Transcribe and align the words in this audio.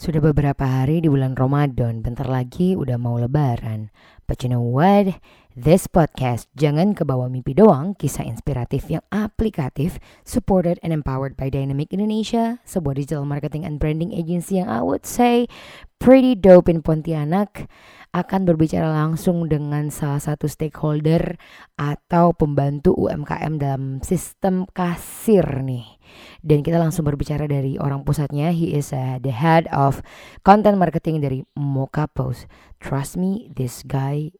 Sudah 0.00 0.24
beberapa 0.24 0.64
hari 0.64 1.04
di 1.04 1.12
bulan 1.12 1.36
Ramadan, 1.36 2.00
bentar 2.00 2.24
lagi 2.24 2.72
udah 2.72 2.96
mau 2.96 3.20
lebaran. 3.20 3.92
But 4.24 4.40
you 4.40 4.48
know 4.48 4.64
what? 4.64 5.20
This 5.50 5.90
podcast 5.90 6.46
jangan 6.54 6.94
kebawa 6.94 7.26
mimpi 7.26 7.58
doang, 7.58 7.98
kisah 7.98 8.22
inspiratif 8.22 8.86
yang 8.86 9.02
aplikatif, 9.10 9.98
supported 10.22 10.78
and 10.78 10.94
empowered 10.94 11.34
by 11.34 11.50
Dynamic 11.50 11.90
Indonesia, 11.90 12.62
sebuah 12.62 12.94
digital 12.94 13.26
marketing 13.26 13.66
and 13.66 13.82
branding 13.82 14.14
agency 14.14 14.62
yang 14.62 14.70
I 14.70 14.78
would 14.78 15.02
say 15.02 15.50
pretty 15.98 16.38
dope 16.38 16.70
in 16.70 16.86
Pontianak 16.86 17.66
akan 18.14 18.46
berbicara 18.46 18.94
langsung 18.94 19.50
dengan 19.50 19.90
salah 19.90 20.22
satu 20.22 20.46
stakeholder 20.46 21.34
atau 21.74 22.30
pembantu 22.30 22.94
UMKM 22.94 23.58
dalam 23.58 23.98
sistem 24.06 24.70
kasir 24.70 25.66
nih. 25.66 25.98
Dan 26.46 26.62
kita 26.62 26.78
langsung 26.78 27.02
berbicara 27.02 27.50
dari 27.50 27.74
orang 27.74 28.06
pusatnya. 28.06 28.54
He 28.54 28.78
is 28.78 28.94
uh, 28.94 29.18
the 29.18 29.34
head 29.34 29.66
of 29.74 29.98
content 30.46 30.78
marketing 30.78 31.26
dari 31.26 31.42
Mocha 31.58 32.06
Post. 32.06 32.46
Trust 32.78 33.18
me, 33.18 33.50
this 33.50 33.82
guy 33.82 34.30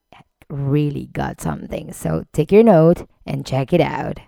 really 0.50 1.08
got 1.12 1.40
something. 1.40 1.92
So 1.92 2.24
take 2.32 2.52
your 2.52 2.62
note 2.62 3.06
and 3.26 3.46
check 3.46 3.72
it 3.72 3.80
out. 3.80 4.18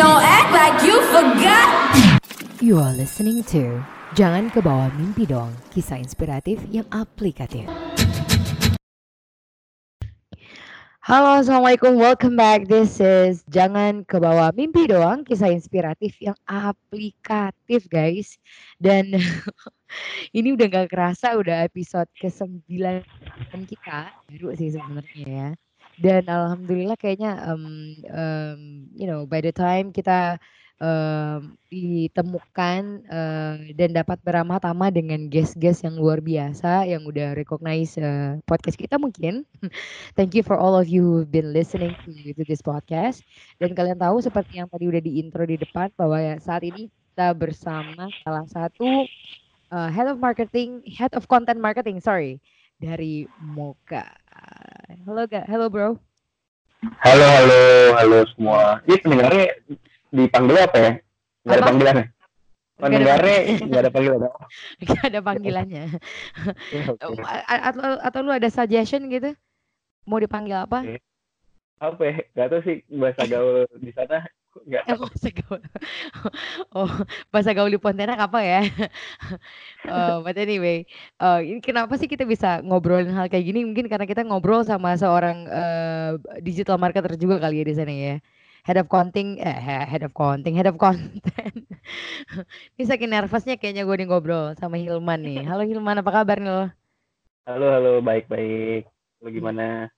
Don't 0.00 0.24
act 0.24 0.50
like 0.56 0.76
you 0.82 0.96
forgot. 1.12 1.70
You 2.62 2.80
are 2.80 2.92
listening 2.96 3.44
to 3.52 3.84
Jangan 4.16 4.48
Kebawa 4.48 4.88
Mimpi 4.96 5.28
Dong, 5.28 5.52
kisah 5.70 6.00
inspiratif 6.00 6.64
yang 6.72 6.88
aplikatif. 6.88 7.89
Halo, 11.00 11.40
Assalamualaikum. 11.40 11.96
Welcome 11.96 12.36
back. 12.36 12.68
This 12.68 13.00
is 13.00 13.40
Jangan 13.48 14.04
Kebawa 14.04 14.52
Mimpi 14.52 14.84
Doang, 14.84 15.24
kisah 15.24 15.48
inspiratif 15.48 16.12
yang 16.20 16.36
aplikatif, 16.44 17.88
guys. 17.88 18.36
Dan 18.76 19.16
ini 20.36 20.52
udah 20.52 20.68
gak 20.68 20.92
kerasa, 20.92 21.40
udah 21.40 21.64
episode 21.64 22.04
ke-9 22.20 22.68
kita. 23.64 24.12
Baru 24.28 24.52
sih 24.52 24.76
sebenarnya 24.76 25.24
ya. 25.24 25.48
Dan 25.96 26.28
alhamdulillah 26.28 27.00
kayaknya, 27.00 27.48
um, 27.48 27.96
um, 28.12 28.60
you 28.92 29.08
know, 29.08 29.24
by 29.24 29.40
the 29.40 29.56
time 29.56 29.96
kita 29.96 30.36
ditemukan 31.68 33.04
uh, 33.12 33.60
dan 33.76 33.90
dapat 33.92 34.16
beramah-tamah 34.24 34.88
dengan 34.88 35.28
guest-guest 35.28 35.84
yang 35.84 36.00
luar 36.00 36.24
biasa 36.24 36.88
yang 36.88 37.04
udah 37.04 37.36
recognize 37.36 38.00
uh, 38.00 38.40
podcast 38.48 38.80
kita 38.80 38.96
mungkin. 38.96 39.44
Thank 40.16 40.32
you 40.32 40.40
for 40.40 40.56
all 40.56 40.72
of 40.72 40.88
you 40.88 41.04
who've 41.04 41.28
been 41.28 41.52
listening 41.52 41.92
to, 42.08 42.16
this 42.48 42.64
podcast. 42.64 43.20
Dan 43.60 43.76
kalian 43.76 44.00
tahu 44.00 44.24
seperti 44.24 44.64
yang 44.64 44.72
tadi 44.72 44.88
udah 44.88 45.04
di 45.04 45.20
intro 45.20 45.44
di 45.44 45.60
depan 45.60 45.92
bahwa 46.00 46.16
ya 46.16 46.40
saat 46.40 46.64
ini 46.64 46.88
kita 46.88 47.36
bersama 47.36 48.08
salah 48.24 48.48
satu 48.48 49.04
uh, 49.68 49.88
head 49.92 50.08
of 50.08 50.16
marketing, 50.16 50.80
head 50.88 51.12
of 51.12 51.28
content 51.28 51.60
marketing, 51.60 52.00
sorry, 52.00 52.40
dari 52.80 53.28
Moka. 53.36 54.08
Halo, 55.04 55.28
ga, 55.28 55.44
halo 55.44 55.68
bro. 55.68 55.88
Halo, 57.04 57.26
halo, 57.28 57.60
halo 58.00 58.18
semua. 58.32 58.80
Ini 58.88 58.96
pendengarnya 59.04 59.46
dipanggil 60.10 60.56
apa 60.60 60.76
ya? 60.78 60.92
Nggak 61.42 61.56
ada 61.56 61.64
panggilannya. 61.64 62.06
Nggak 62.10 62.80
ada 62.80 62.80
Pendengarnya 62.80 63.38
nggak 63.60 63.80
ada 63.80 63.92
panggilan. 63.92 64.20
Gak 64.88 65.02
ada 65.06 65.20
panggilannya. 65.20 65.84
Ya, 66.70 66.82
a- 67.46 67.64
atau, 67.70 67.90
atau 68.02 68.20
lu 68.24 68.32
ada 68.32 68.48
suggestion 68.48 69.06
gitu? 69.08 69.36
Mau 70.08 70.18
dipanggil 70.18 70.56
apa? 70.58 70.82
Oke. 70.84 70.98
Apa 71.80 72.02
ya? 72.04 72.14
Nggak 72.36 72.48
tahu 72.50 72.60
sih 72.66 72.76
bahasa 72.88 73.22
gaul 73.24 73.64
di 73.78 73.92
sana. 73.92 74.24
Nggak 74.66 74.82
Eh, 74.84 74.96
tahu. 74.96 75.06
bahasa 75.06 75.28
gaul. 75.30 75.60
Oh, 76.76 76.90
bahasa 77.30 77.50
gaul 77.52 77.70
di 77.70 77.78
Pontianak 77.78 78.18
apa 78.18 78.40
ya? 78.42 78.60
Eh, 79.84 80.16
but 80.24 80.36
anyway, 80.36 80.84
eh, 81.20 81.38
ini 81.44 81.60
kenapa 81.60 81.94
sih 81.96 82.08
kita 82.08 82.24
bisa 82.24 82.60
ngobrolin 82.64 83.12
hal 83.12 83.28
kayak 83.28 83.44
gini? 83.44 83.62
Mungkin 83.64 83.86
karena 83.86 84.04
kita 84.08 84.24
ngobrol 84.24 84.64
sama 84.64 84.96
seorang 84.96 85.46
eh, 85.46 86.10
digital 86.40 86.76
marketer 86.76 87.14
juga 87.16 87.38
kali 87.38 87.60
ya 87.60 87.64
di 87.64 87.74
sana 87.76 87.92
ya. 87.92 88.16
Head 88.60 88.76
of 88.76 88.92
content, 88.92 89.40
eh, 89.40 89.56
he- 89.56 89.88
head 89.88 90.04
of 90.04 90.12
content, 90.12 90.52
head 90.52 90.68
of 90.68 90.76
content. 90.76 91.64
Ini 92.76 92.84
saking 92.84 93.08
nervousnya 93.08 93.56
kayaknya 93.56 93.88
gue 93.88 93.96
nih 93.96 94.08
ngobrol 94.08 94.52
sama 94.60 94.76
Hilman 94.76 95.24
nih. 95.24 95.48
Halo 95.48 95.64
Hilman, 95.64 96.04
apa 96.04 96.10
kabar 96.12 96.36
nih 96.36 96.52
lo? 96.52 96.66
Halo, 97.48 97.66
halo, 97.72 97.92
baik-baik. 98.04 98.84
Lu 99.24 99.28
gimana? 99.32 99.88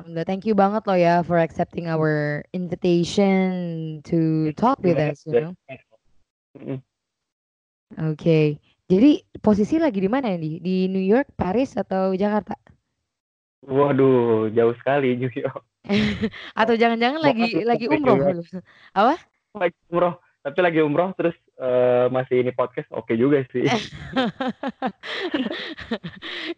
Alhamdulillah, 0.00 0.24
thank 0.24 0.48
you 0.48 0.56
banget 0.56 0.86
lo 0.88 0.96
ya 0.96 1.20
for 1.20 1.36
accepting 1.36 1.90
our 1.90 2.40
invitation 2.56 3.98
to 4.06 4.48
talk 4.56 4.80
with 4.80 4.96
us, 4.96 5.26
you 5.28 5.36
know. 5.36 5.52
Oke, 7.98 8.62
jadi 8.88 9.10
posisi 9.44 9.76
lagi 9.76 10.00
di 10.00 10.08
mana 10.08 10.32
nih? 10.32 10.56
Di 10.62 10.76
New 10.88 11.02
York, 11.02 11.36
Paris, 11.36 11.76
atau 11.76 12.16
Jakarta? 12.16 12.56
Waduh, 13.68 14.48
jauh 14.56 14.72
sekali 14.80 15.18
New 15.18 15.28
York. 15.36 15.67
Atau 16.60 16.74
jangan-jangan 16.74 17.20
lagi 17.22 17.64
lagi 17.64 17.86
umroh 17.86 18.16
lu? 18.18 18.42
Apa? 18.92 19.14
Lagi 19.56 19.78
umroh. 19.88 20.14
Tapi 20.38 20.64
lagi 20.64 20.80
umroh 20.80 21.12
terus 21.18 21.34
eh, 21.58 22.06
masih 22.08 22.40
ini 22.40 22.54
podcast 22.54 22.88
oke 22.94 23.10
juga 23.18 23.42
sih. 23.50 23.66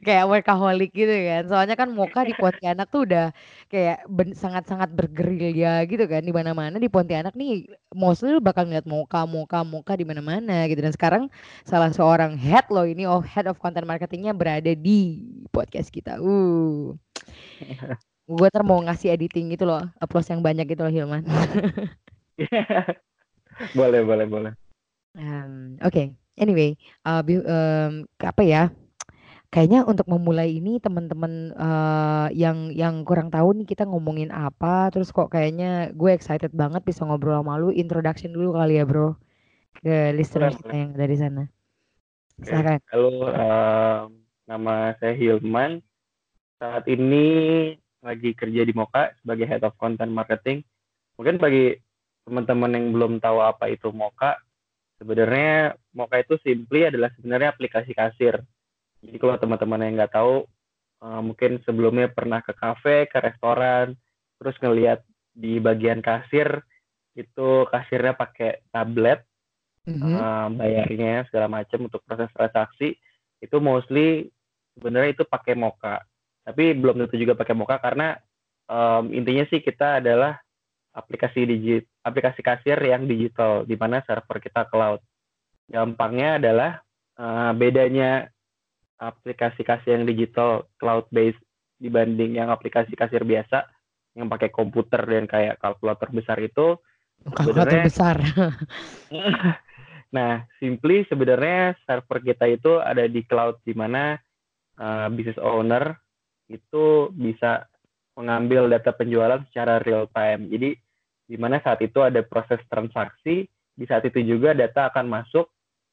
Kayak 0.07 0.29
workaholic 0.31 0.93
gitu 0.93 1.11
kan. 1.11 1.49
Soalnya 1.49 1.75
kan 1.75 1.89
Moka 1.91 2.23
di 2.23 2.37
Pontianak 2.37 2.93
tuh 2.93 3.09
udah 3.09 3.33
kayak 3.73 4.05
sangat-sangat 4.37 4.95
bergerilya 4.95 5.83
gitu 5.89 6.05
kan 6.07 6.23
di 6.23 6.31
mana-mana 6.31 6.77
di 6.77 6.93
Pontianak 6.93 7.35
nih 7.35 7.67
mostly 7.97 8.37
lu 8.37 8.39
bakal 8.39 8.69
ngeliat 8.69 8.87
Moka, 8.87 9.25
Moka, 9.25 9.65
Moka 9.65 9.97
di 9.97 10.05
mana-mana 10.05 10.69
gitu. 10.69 10.85
Dan 10.85 10.93
sekarang 10.93 11.33
salah 11.65 11.91
seorang 11.91 12.37
head 12.37 12.69
lo 12.71 12.85
ini 12.85 13.09
oh 13.09 13.25
head 13.25 13.49
of 13.49 13.59
content 13.59 13.89
marketingnya 13.89 14.37
berada 14.37 14.77
di 14.77 15.25
podcast 15.51 15.89
kita. 15.91 16.21
Uh. 16.21 16.95
Gue 18.31 18.47
ntar 18.47 18.63
mau 18.63 18.79
ngasih 18.79 19.11
editing 19.11 19.51
gitu 19.51 19.67
loh, 19.67 19.83
applause 19.99 20.31
yang 20.31 20.39
banyak 20.39 20.63
gitu 20.71 20.87
loh 20.87 20.93
Hilman. 20.95 21.27
boleh, 23.79 24.07
boleh, 24.07 24.27
boleh. 24.31 24.53
Em, 25.19 25.75
Oke, 25.83 26.15
anyway, 26.39 26.79
uh, 27.03 27.27
em, 27.27 28.07
apa 28.23 28.43
ya? 28.47 28.71
Kayaknya 29.51 29.83
untuk 29.83 30.07
memulai 30.07 30.63
ini 30.63 30.79
teman-teman 30.79 31.51
eh, 31.59 32.29
yang 32.39 32.71
yang 32.71 33.03
kurang 33.03 33.35
tahu 33.35 33.51
nih 33.59 33.67
kita 33.67 33.83
ngomongin 33.83 34.31
apa, 34.31 34.95
terus 34.95 35.11
kok 35.11 35.27
kayaknya 35.27 35.91
gue 35.91 36.15
excited 36.15 36.55
banget 36.55 36.87
bisa 36.87 37.03
ngobrol 37.03 37.43
sama 37.43 37.59
lu. 37.59 37.75
Introduction 37.75 38.31
dulu 38.31 38.55
kali 38.55 38.79
ya 38.79 38.87
bro 38.87 39.19
ke 39.83 40.15
listeners 40.15 40.55
kita 40.55 40.71
yang 40.71 40.95
dari 40.95 41.19
sana. 41.19 41.51
Silakan. 42.47 42.79
Halo, 42.95 43.27
em, 43.27 44.23
nama 44.47 44.95
saya 45.03 45.19
Hilman. 45.19 45.83
Saat 46.63 46.87
ini 46.87 47.27
lagi 48.01 48.33
kerja 48.33 48.63
di 48.65 48.73
Moka 48.73 49.13
sebagai 49.21 49.45
Head 49.45 49.65
of 49.65 49.77
Content 49.77 50.13
Marketing. 50.13 50.65
Mungkin 51.21 51.37
bagi 51.37 51.77
teman-teman 52.25 52.73
yang 52.73 52.87
belum 52.97 53.13
tahu 53.21 53.39
apa 53.45 53.69
itu 53.69 53.93
Moka, 53.93 54.41
sebenarnya 54.97 55.77
Moka 55.93 56.21
itu 56.21 56.41
simply 56.41 56.89
adalah 56.89 57.13
sebenarnya 57.17 57.53
aplikasi 57.53 57.93
kasir. 57.93 58.41
Jadi 59.01 59.17
kalau 59.17 59.37
teman-teman 59.37 59.85
yang 59.85 59.95
nggak 60.01 60.17
tahu, 60.17 60.45
eh, 61.05 61.21
mungkin 61.25 61.61
sebelumnya 61.65 62.09
pernah 62.13 62.41
ke 62.45 62.53
kafe, 62.57 63.09
ke 63.09 63.19
restoran, 63.21 63.97
terus 64.41 64.57
ngelihat 64.61 65.05
di 65.37 65.61
bagian 65.61 66.01
kasir 66.01 66.65
itu 67.17 67.69
kasirnya 67.69 68.17
pakai 68.17 68.65
tablet 68.73 69.25
Mhm. 69.89 70.13
eh, 70.13 70.49
bayarnya 70.61 71.25
segala 71.33 71.49
macam 71.49 71.89
untuk 71.89 72.05
proses 72.05 72.29
transaksi 72.37 73.01
itu 73.41 73.57
mostly 73.57 74.29
sebenarnya 74.77 75.17
itu 75.17 75.25
pakai 75.25 75.57
Moka 75.57 76.05
tapi 76.45 76.73
belum 76.75 77.05
tentu 77.05 77.17
juga 77.21 77.37
pakai 77.37 77.55
Moka 77.55 77.77
karena 77.79 78.17
em, 78.67 79.05
intinya 79.15 79.45
sih 79.49 79.61
kita 79.61 80.01
adalah 80.03 80.41
aplikasi 80.91 81.47
digit 81.47 81.85
aplikasi 82.03 82.41
kasir 82.43 82.79
yang 82.83 83.07
digital 83.07 83.63
di 83.63 83.79
mana 83.79 84.03
server 84.03 84.43
kita 84.43 84.67
cloud 84.67 84.99
gampangnya 85.71 86.43
adalah 86.43 86.71
eh, 87.15 87.53
bedanya 87.55 88.27
aplikasi 88.99 89.63
kasir 89.63 89.97
yang 89.97 90.05
digital 90.09 90.67
cloud 90.77 91.07
based 91.15 91.41
dibanding 91.81 92.37
yang 92.37 92.51
aplikasi 92.53 92.93
kasir 92.99 93.23
biasa 93.23 93.65
yang 94.19 94.27
pakai 94.27 94.51
komputer 94.51 95.01
dan 95.07 95.25
kayak 95.31 95.57
kalkulator 95.63 96.11
besar 96.11 96.37
itu 96.43 96.77
Kalkulator 97.21 97.85
besar. 97.85 98.17
Nah, 100.11 100.43
simply 100.59 101.07
sebenarnya 101.07 101.79
server 101.87 102.19
kita 102.19 102.51
itu 102.51 102.83
ada 102.83 103.07
di 103.07 103.23
cloud 103.23 103.63
di 103.63 103.79
mana 103.79 104.19
uh, 104.75 105.07
business 105.15 105.39
owner 105.39 105.95
itu 106.51 107.15
bisa 107.15 107.71
mengambil 108.19 108.67
data 108.67 108.91
penjualan 108.91 109.41
secara 109.49 109.79
real 109.81 110.11
time. 110.11 110.51
Jadi 110.51 110.77
di 111.31 111.37
mana 111.39 111.63
saat 111.63 111.79
itu 111.81 112.03
ada 112.03 112.21
proses 112.27 112.59
transaksi, 112.67 113.47
di 113.47 113.85
saat 113.87 114.03
itu 114.03 114.19
juga 114.21 114.51
data 114.53 114.91
akan 114.91 115.07
masuk, 115.07 115.47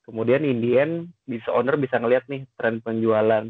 kemudian 0.04 0.42
in 0.42 0.60
the 0.60 0.82
end 0.82 0.94
business 1.30 1.48
owner 1.54 1.78
bisa 1.78 2.02
ngelihat 2.02 2.26
nih 2.26 2.50
tren 2.58 2.82
penjualan 2.82 3.46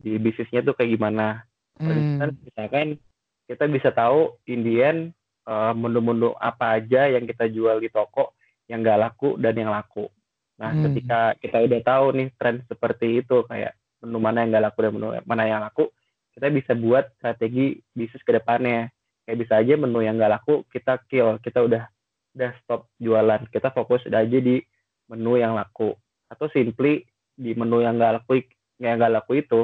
di 0.00 0.16
bisnisnya 0.16 0.64
tuh 0.64 0.74
kayak 0.74 0.96
gimana. 0.96 1.44
Hmm. 1.76 2.32
misalkan 2.40 2.96
kita 3.44 3.68
bisa 3.68 3.92
tahu 3.92 4.32
Indian 4.48 5.12
eh, 5.44 5.72
menu-menu 5.76 6.32
apa 6.40 6.80
aja 6.80 7.04
yang 7.04 7.28
kita 7.28 7.52
jual 7.52 7.84
di 7.84 7.92
toko 7.92 8.32
yang 8.66 8.80
nggak 8.80 8.96
laku 8.96 9.36
dan 9.36 9.54
yang 9.54 9.70
laku. 9.70 10.08
Nah, 10.56 10.72
Hmm. 10.72 10.88
ketika 10.88 11.36
kita 11.36 11.68
udah 11.68 11.80
tahu 11.84 12.06
nih 12.16 12.28
tren 12.40 12.64
seperti 12.64 13.20
itu 13.20 13.44
kayak 13.44 13.76
menu 14.00 14.18
mana 14.18 14.42
yang 14.42 14.56
nggak 14.56 14.64
laku 14.72 14.78
dan 14.82 14.92
menu 14.96 15.08
mana 15.28 15.42
yang 15.44 15.60
laku, 15.60 15.92
kita 16.36 16.52
bisa 16.52 16.72
buat 16.76 17.08
strategi 17.16 17.80
bisnis 17.96 18.20
ke 18.20 18.36
depannya. 18.36 18.92
Kayak 19.24 19.38
bisa 19.42 19.54
aja 19.58 19.74
menu 19.74 20.04
yang 20.04 20.20
nggak 20.20 20.32
laku 20.38 20.62
kita 20.68 21.00
kill, 21.08 21.40
kita 21.40 21.64
udah 21.64 21.88
udah 22.36 22.50
stop 22.62 22.92
jualan, 23.00 23.48
kita 23.48 23.72
fokus 23.72 24.04
aja 24.06 24.22
di 24.22 24.60
menu 25.08 25.40
yang 25.40 25.56
laku. 25.56 25.96
Atau 26.28 26.52
simply 26.52 27.02
di 27.32 27.56
menu 27.56 27.80
yang 27.80 27.96
nggak 27.96 28.22
laku 28.22 28.44
yang 28.76 29.00
nggak 29.00 29.14
laku 29.16 29.40
itu 29.40 29.60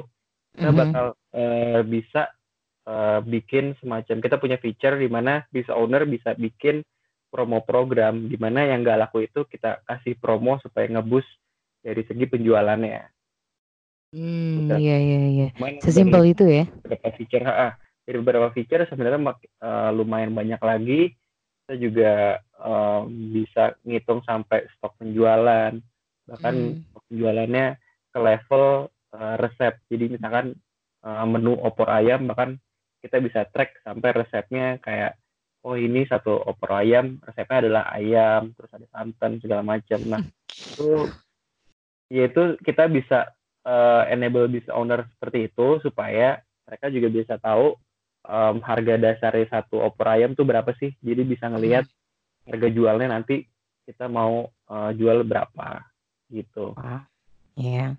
kita 0.57 0.71
Mhm. 0.73 0.79
bakal 0.81 1.07
eh, 1.33 1.81
bisa 1.85 2.23
eh, 2.83 3.21
bikin 3.23 3.77
semacam 3.79 4.17
kita 4.19 4.37
punya 4.41 4.57
feature 4.59 4.99
di 4.99 5.07
mana 5.07 5.47
bisa 5.53 5.77
owner 5.77 6.03
bisa 6.09 6.35
bikin 6.35 6.83
promo 7.33 7.65
program 7.65 8.29
di 8.29 8.37
mana 8.37 8.67
yang 8.69 8.85
nggak 8.85 9.09
laku 9.09 9.25
itu 9.25 9.49
kita 9.49 9.81
kasih 9.89 10.19
promo 10.19 10.61
supaya 10.61 10.89
ngebus 10.89 11.25
dari 11.81 12.05
segi 12.05 12.29
penjualannya. 12.29 13.22
Hmm, 14.13 14.69
Bisa. 14.69 14.77
iya 14.77 14.97
iya 15.01 15.21
iya. 15.33 15.49
Sesimpel 15.81 16.37
itu 16.37 16.45
ya. 16.45 16.69
beberapa 16.69 17.09
feature, 17.17 17.45
ha, 17.49 17.73
dari 18.05 18.17
beberapa 18.21 18.49
feature 18.53 18.85
sebenarnya 18.85 19.21
eh, 19.41 19.91
lumayan 19.97 20.37
banyak 20.37 20.61
lagi. 20.61 21.17
Kita 21.65 21.75
juga 21.81 22.13
eh, 22.45 23.01
bisa 23.09 23.73
ngitung 23.89 24.21
sampai 24.29 24.69
stok 24.77 25.01
penjualan, 25.01 25.73
bahkan 26.29 26.55
Hmm. 26.77 26.85
stok 26.93 27.03
penjualannya 27.09 27.67
ke 28.13 28.19
level 28.21 28.65
eh, 29.17 29.35
resep. 29.41 29.75
Jadi 29.89 30.05
misalkan 30.21 30.47
eh, 31.09 31.25
menu 31.25 31.57
opor 31.57 31.89
ayam 31.89 32.29
bahkan 32.29 32.61
kita 33.01 33.17
bisa 33.19 33.49
track 33.49 33.81
sampai 33.83 34.15
resepnya 34.15 34.79
kayak 34.79 35.19
oh 35.65 35.75
ini 35.75 36.05
satu 36.07 36.39
opor 36.39 36.79
ayam 36.79 37.19
resepnya 37.25 37.65
adalah 37.67 37.85
ayam 37.97 38.53
terus 38.55 38.71
ada 38.77 38.87
santan 38.93 39.41
segala 39.41 39.65
macam. 39.65 39.99
Nah 40.05 40.21
itu 40.77 41.09
ya 42.13 42.29
itu 42.29 42.61
kita 42.61 42.93
bisa 42.93 43.33
eh, 43.67 44.03
enable 44.15 44.47
business 44.51 44.75
owner 44.75 45.07
seperti 45.17 45.51
itu 45.51 45.79
supaya 45.85 46.41
mereka 46.67 46.87
juga 46.91 47.09
bisa 47.13 47.35
tahu 47.39 47.75
em, 48.27 48.57
harga 48.63 48.95
dasarnya 48.99 49.47
satu 49.51 49.83
opor 49.83 50.07
ayam 50.15 50.33
tuh 50.39 50.47
berapa 50.47 50.71
sih. 50.79 50.95
Jadi 51.03 51.23
bisa 51.27 51.47
ngelihat 51.51 51.85
harga 52.49 52.69
jualnya 52.73 53.09
nanti 53.19 53.47
kita 53.87 54.07
mau 54.11 54.49
eh, 54.71 54.91
jual 54.99 55.23
berapa 55.27 55.83
gitu. 56.33 56.75
Wah, 56.79 57.03
Iya. 57.59 57.97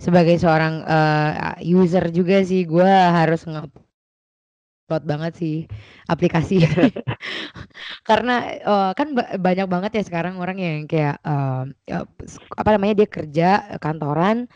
Sebagai 0.00 0.36
seorang 0.42 0.82
eh, 0.84 1.32
user 1.76 2.04
juga 2.12 2.42
sih, 2.44 2.64
gue 2.66 2.86
harus 3.18 3.44
nge-upload 3.46 3.74
banget 5.06 5.32
sih 5.40 5.56
aplikasi. 6.06 6.62
Karena 8.08 8.34
eh, 8.54 8.90
kan 8.98 9.08
ba- 9.16 9.34
banyak 9.38 9.66
banget 9.68 9.90
ya 10.00 10.02
sekarang 10.06 10.34
orang 10.42 10.58
yang 10.58 10.78
kayak 10.86 11.18
s- 12.24 12.40
apa 12.56 12.70
namanya 12.76 12.94
dia 13.04 13.08
kerja 13.08 13.48
kantoran, 13.82 14.46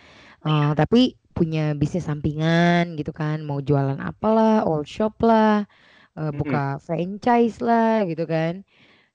eh, 0.46 0.64
tapi 0.80 0.98
punya 1.36 1.60
bisnis 1.80 2.04
sampingan 2.10 2.82
gitu 2.98 3.12
kan, 3.20 3.36
mau 3.48 3.58
jualan 3.68 3.98
apalah, 4.08 4.50
all 4.68 4.82
shop 4.94 5.14
lah, 5.28 5.64
eh, 6.18 6.30
Mm-mm. 6.32 6.40
buka 6.40 6.78
franchise 6.86 7.56
lah 7.68 8.04
gitu 8.10 8.24
kan. 8.34 8.54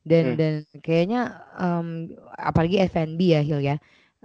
Dan 0.10 0.24
Mm. 0.24 0.40
dan 0.40 0.54
kayaknya 0.86 1.18
em, 1.62 1.88
apalagi 2.50 2.76
F&B 2.92 3.20
ya 3.36 3.42
Hil 3.48 3.62
ya. 3.70 3.76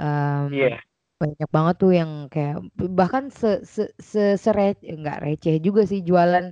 Em, 0.02 0.50
Iya. 0.50 0.80
banyak 1.22 1.48
banget 1.56 1.74
tuh 1.82 1.90
yang 2.00 2.12
kayak 2.32 2.54
bahkan 2.98 3.24
se 3.40 3.48
se 3.74 3.82
se 4.12 4.20
sere 4.44 4.62
enggak 4.94 5.16
receh 5.24 5.54
juga 5.66 5.82
sih 5.90 6.00
jualan 6.08 6.44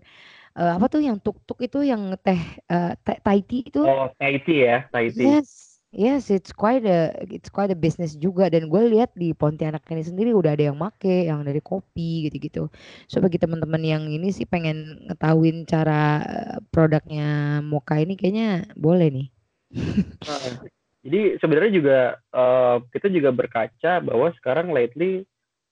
eh, 0.59 0.71
apa 0.77 0.87
tuh 0.93 1.01
yang 1.09 1.19
tuk-tuk 1.25 1.59
itu 1.67 1.79
yang 1.93 2.03
teh 2.25 2.41
eh, 2.73 2.89
teh 3.07 3.19
Thai 3.25 3.39
tea 3.49 3.63
itu 3.69 3.81
Oh, 3.83 4.09
Thai 4.19 4.39
tea 4.45 4.61
ya, 4.65 4.91
tea. 5.17 5.39
yes 5.41 5.68
yes 5.93 6.29
it's 6.29 6.53
quite 6.53 6.85
a 6.85 7.13
it's 7.29 7.49
quite 7.49 7.73
a 7.73 7.79
business 7.79 8.15
juga. 8.17 8.49
Dan 8.53 8.69
gue 8.69 8.83
lihat 8.93 9.15
di 9.17 9.33
Pontianak 9.33 9.85
ini 9.89 10.05
sendiri 10.05 10.31
udah 10.37 10.55
ada 10.55 10.73
yang 10.73 10.79
make 10.79 11.29
yang 11.29 11.45
dari 11.45 11.61
kopi 11.61 12.29
gitu-gitu. 12.29 12.69
So 13.09 13.21
bagi 13.21 13.41
teman-teman 13.41 13.83
yang 13.85 14.05
ini 14.09 14.33
sih 14.33 14.45
pengen 14.45 15.09
ngetahuin 15.09 15.65
cara 15.65 16.23
eh, 16.25 16.59
produknya 16.71 17.61
Moka 17.65 17.97
ini 17.99 18.15
kayaknya 18.15 18.69
boleh 18.77 19.09
nih. 19.09 19.29
Jadi 21.05 21.41
sebenarnya 21.41 21.73
juga 21.73 21.99
eh, 22.17 22.77
kita 22.93 23.09
juga 23.09 23.31
berkaca 23.33 23.93
bahwa 24.05 24.29
sekarang 24.37 24.75
lately 24.75 25.25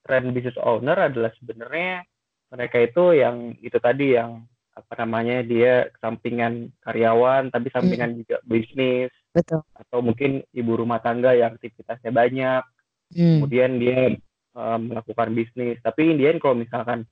tren 0.07 0.31
business 0.31 0.57
owner 0.63 0.95
adalah 0.95 1.35
sebenarnya 1.43 2.07
mereka 2.55 2.79
itu 2.79 3.19
yang 3.19 3.59
itu 3.59 3.77
tadi 3.83 4.15
yang 4.15 4.47
apa 4.77 4.93
namanya 5.03 5.41
dia 5.41 5.89
sampingan 6.05 6.69
karyawan 6.85 7.49
tapi 7.49 7.73
sampingan 7.73 8.21
juga 8.23 8.39
bisnis 8.45 9.09
betul 9.37 9.61
atau 9.77 10.01
mungkin 10.01 10.41
ibu 10.51 10.73
rumah 10.73 11.05
tangga 11.05 11.37
yang 11.37 11.53
aktivitasnya 11.55 12.09
banyak 12.11 12.65
Hmm. 13.07 13.39
kemudian 13.39 13.79
dia 13.79 14.19
eh, 14.57 14.79
melakukan 14.83 15.31
bisnis 15.31 15.79
tapi 15.79 16.11
in 16.11 16.19
the 16.19 16.27
end 16.27 16.43
kalau 16.43 16.59
misalkan 16.59 17.07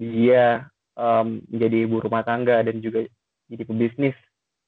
dia 0.00 0.64
em, 0.96 1.44
menjadi 1.52 1.84
ibu 1.84 2.00
rumah 2.00 2.24
tangga 2.24 2.64
dan 2.64 2.80
juga 2.80 3.04
jadi 3.50 3.62
pebisnis 3.62 4.16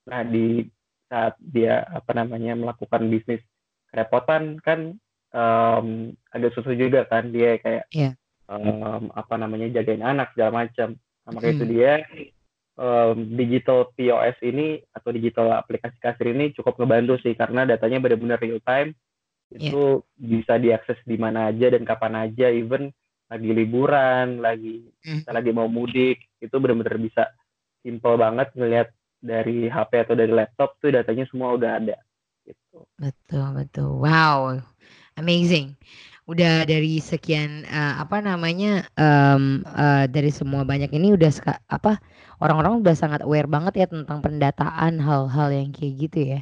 nah 0.04 0.20
di 0.20 0.68
saat 1.08 1.32
dia 1.40 1.80
apa 1.88 2.12
namanya 2.12 2.52
melakukan 2.54 3.08
bisnis 3.08 3.40
kerepotan 3.88 4.60
kan 4.60 5.00
em, 5.32 5.86
agak 6.28 6.52
susah 6.52 6.76
juga 6.76 7.08
kan 7.08 7.32
dia 7.32 7.56
kayak 7.56 7.88
Iya. 7.88 8.12
em, 8.52 9.02
apa 9.16 9.34
namanya 9.40 9.72
jagain 9.72 10.04
anak 10.04 10.36
segala 10.36 10.68
macam 10.68 10.92
nah, 11.24 11.30
makanya 11.32 11.54
itu 11.56 11.64
Hmm. 11.64 11.72
dia 11.72 11.92
em, 12.76 13.16
digital 13.34 13.88
POS 13.92 14.36
ini 14.44 14.80
atau 14.92 15.10
digital 15.10 15.56
aplikasi 15.56 15.96
kasir 15.98 16.30
ini 16.30 16.52
cukup 16.52 16.76
ngebantu 16.76 17.16
sih 17.20 17.32
karena 17.32 17.64
datanya 17.64 17.98
benar-benar 17.98 18.38
real 18.38 18.60
time 18.62 18.92
Iya. 19.46 19.70
itu 19.70 19.82
bisa 20.18 20.58
diakses 20.58 20.98
di 21.06 21.14
mana 21.14 21.54
aja 21.54 21.70
dan 21.70 21.86
kapan 21.86 22.18
aja 22.18 22.50
even 22.50 22.90
lagi 23.30 23.50
liburan 23.54 24.42
lagi 24.42 24.90
kita 25.22 25.30
lagi 25.30 25.54
mau 25.54 25.70
mudik 25.70 26.18
itu 26.42 26.50
benar-benar 26.58 26.98
bisa 26.98 27.30
simple 27.78 28.18
banget 28.18 28.50
ngelihat 28.58 28.90
dari 29.22 29.70
HP 29.70 30.02
atau 30.02 30.18
dari 30.18 30.34
laptop 30.34 30.74
tuh 30.82 30.90
datanya 30.90 31.30
semua 31.30 31.54
udah 31.54 31.78
ada 31.78 31.94
gitu 32.42 32.82
Betul, 32.98 33.46
betul. 33.54 33.88
Wow, 34.02 34.58
amazing. 35.14 35.78
Udah 36.26 36.66
dari 36.66 36.98
sekian 36.98 37.62
eh, 37.62 37.94
apa 38.02 38.18
namanya 38.18 38.82
em, 38.98 39.62
eh, 39.62 40.04
dari 40.10 40.30
semua 40.34 40.66
banyak 40.66 40.90
ini 40.90 41.14
udah 41.14 41.30
seka- 41.30 41.62
apa 41.70 42.02
orang-orang 42.42 42.82
udah 42.82 42.94
sangat 42.98 43.22
aware 43.22 43.46
banget 43.46 43.74
ya 43.78 43.86
tentang 43.86 44.18
pendataan 44.26 44.98
hal-hal 44.98 45.48
yang 45.54 45.70
kayak 45.70 45.94
gitu 46.02 46.18
ya. 46.34 46.40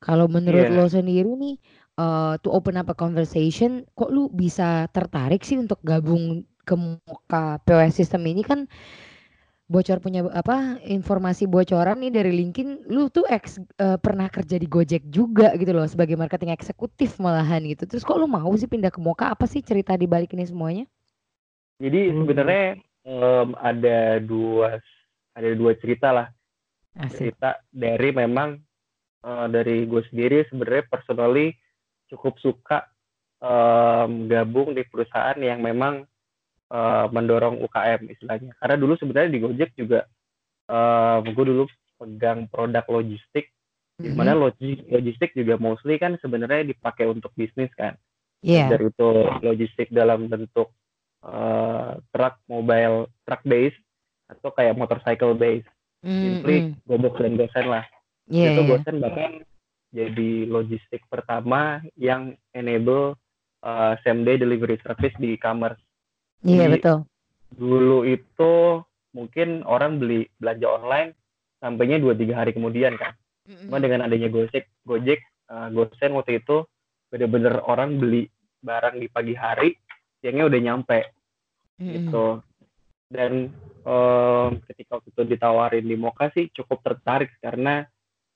Kalau 0.00 0.26
menurut 0.30 0.68
Iya. 0.68 0.76
lo 0.78 0.86
sendiri 0.88 1.32
nih 1.36 1.56
eh, 2.00 2.34
to 2.44 2.48
open 2.54 2.80
up 2.80 2.88
a 2.92 2.96
conversation, 2.96 3.84
kok 3.98 4.10
lu 4.14 4.32
bisa 4.32 4.88
tertarik 4.96 5.42
sih 5.44 5.58
untuk 5.60 5.80
gabung 5.84 6.44
ke 6.68 6.74
Moka 6.76 7.60
POS 7.64 7.94
system 8.00 8.22
ini 8.28 8.42
kan 8.44 8.68
bocor 9.68 10.00
punya 10.00 10.24
apa 10.32 10.80
informasi 10.80 11.44
bocoran 11.44 12.00
nih 12.00 12.08
dari 12.08 12.32
LinkedIn 12.32 12.88
lu 12.88 13.12
tuh 13.12 13.28
ex 13.28 13.60
eh, 13.60 14.00
pernah 14.00 14.32
kerja 14.32 14.56
di 14.56 14.64
Gojek 14.64 15.12
juga 15.12 15.52
gitu 15.60 15.76
loh 15.76 15.84
sebagai 15.84 16.16
marketing 16.16 16.56
eksekutif 16.56 17.20
malahan 17.20 17.60
gitu. 17.68 17.84
Terus 17.84 18.00
kok 18.00 18.16
lu 18.16 18.24
mau 18.24 18.48
sih 18.56 18.64
pindah 18.64 18.88
ke 18.88 18.96
Moka 18.96 19.28
apa 19.28 19.44
sih 19.44 19.60
cerita 19.60 19.92
di 19.92 20.08
balik 20.08 20.32
ini 20.32 20.48
semuanya? 20.48 20.84
Jadi 21.78 22.10
Hmm. 22.10 22.24
sebenarnya 22.24 22.64
em, 23.04 23.48
ada 23.60 23.98
dua 24.24 24.80
ada 25.36 25.48
dua 25.52 25.72
cerita 25.76 26.16
lah. 26.16 26.26
Asik. 26.96 27.30
Cerita 27.36 27.60
dari 27.68 28.08
memang 28.10 28.56
eh, 29.22 29.46
dari 29.52 29.84
gue 29.84 30.02
sendiri 30.08 30.48
sebenarnya 30.48 30.88
personally 30.88 31.52
cukup 32.08 32.40
suka 32.40 32.88
em, 33.44 34.32
gabung 34.32 34.72
di 34.72 34.80
perusahaan 34.88 35.36
yang 35.36 35.60
memang 35.60 36.08
eh, 36.68 37.06
mendorong 37.12 37.60
UKM 37.64 38.12
istilahnya. 38.12 38.52
Karena 38.60 38.76
dulu 38.76 38.94
sebenarnya 39.00 39.30
di 39.32 39.40
Gojek 39.40 39.72
juga 39.76 40.04
em, 40.68 41.24
gue 41.32 41.44
dulu 41.48 41.64
pegang 41.96 42.44
produk 42.52 42.84
logistik. 42.92 43.48
Di 43.98 44.14
mana 44.14 44.36
Mhm. 44.36 44.40
logi- 44.40 44.84
logistik 44.92 45.34
juga 45.34 45.58
mostly 45.58 45.98
kan 45.98 46.14
sebenarnya 46.22 46.70
dipakai 46.70 47.08
untuk 47.08 47.34
bisnis 47.34 47.72
kan. 47.74 47.98
Iya. 48.44 48.70
Dari 48.70 48.86
itu 48.92 49.08
logistik 49.42 49.88
dalam 49.90 50.28
bentuk 50.28 50.70
eh, 51.18 51.92
truk 52.14 52.34
mobile 52.46 53.10
truck 53.26 53.42
base 53.42 53.74
atau 54.30 54.54
kayak 54.54 54.78
motorcycle 54.78 55.34
base. 55.34 55.66
Mm, 55.98 56.22
simply 56.22 56.56
mm. 56.62 56.72
gobok 56.86 57.18
dan 57.18 57.34
gosen 57.34 57.66
lah. 57.66 57.84
Iya, 58.30 58.54
itu 58.54 58.62
iya. 58.62 58.70
gosen 58.70 58.96
bahkan 59.02 59.32
jadi 59.88 60.30
logistik 60.46 61.02
pertama 61.08 61.80
yang 61.96 62.36
enable 62.52 63.16
uh, 63.64 63.96
same 64.04 64.22
day 64.22 64.36
delivery 64.36 64.76
service 64.84 65.16
di 65.16 65.34
e-commerce 65.34 65.80
Iya 66.44 66.66
Jadi, 66.68 66.74
betul 66.78 66.98
dulu 67.48 68.04
itu 68.04 68.84
mungkin 69.16 69.64
orang 69.64 69.98
beli 69.98 70.28
belanja 70.36 70.68
online 70.68 71.16
sampainya 71.58 71.96
dua 71.96 72.12
tiga 72.12 72.44
hari 72.44 72.52
kemudian 72.52 72.94
kan 73.00 73.16
cuma 73.48 73.80
dengan 73.80 74.04
adanya 74.04 74.28
Gojek 74.28 74.68
Gojek 74.84 75.24
uh, 75.48 75.72
Gosen 75.72 76.12
waktu 76.12 76.44
itu 76.44 76.68
bener-bener 77.08 77.64
orang 77.64 77.96
beli 77.96 78.28
barang 78.60 79.00
di 79.00 79.08
pagi 79.08 79.32
hari 79.32 79.72
siangnya 80.20 80.44
udah 80.46 80.60
nyampe 80.60 81.00
Mhm. 81.78 81.94
gitu. 81.94 82.26
Dan 83.08 83.54
em, 83.86 84.50
ketika 84.68 85.00
waktu 85.00 85.08
itu 85.14 85.22
ditawarin 85.24 85.86
di 85.86 85.96
Moka 85.96 86.28
sih 86.34 86.50
cukup 86.52 86.82
tertarik 86.84 87.32
karena 87.40 87.86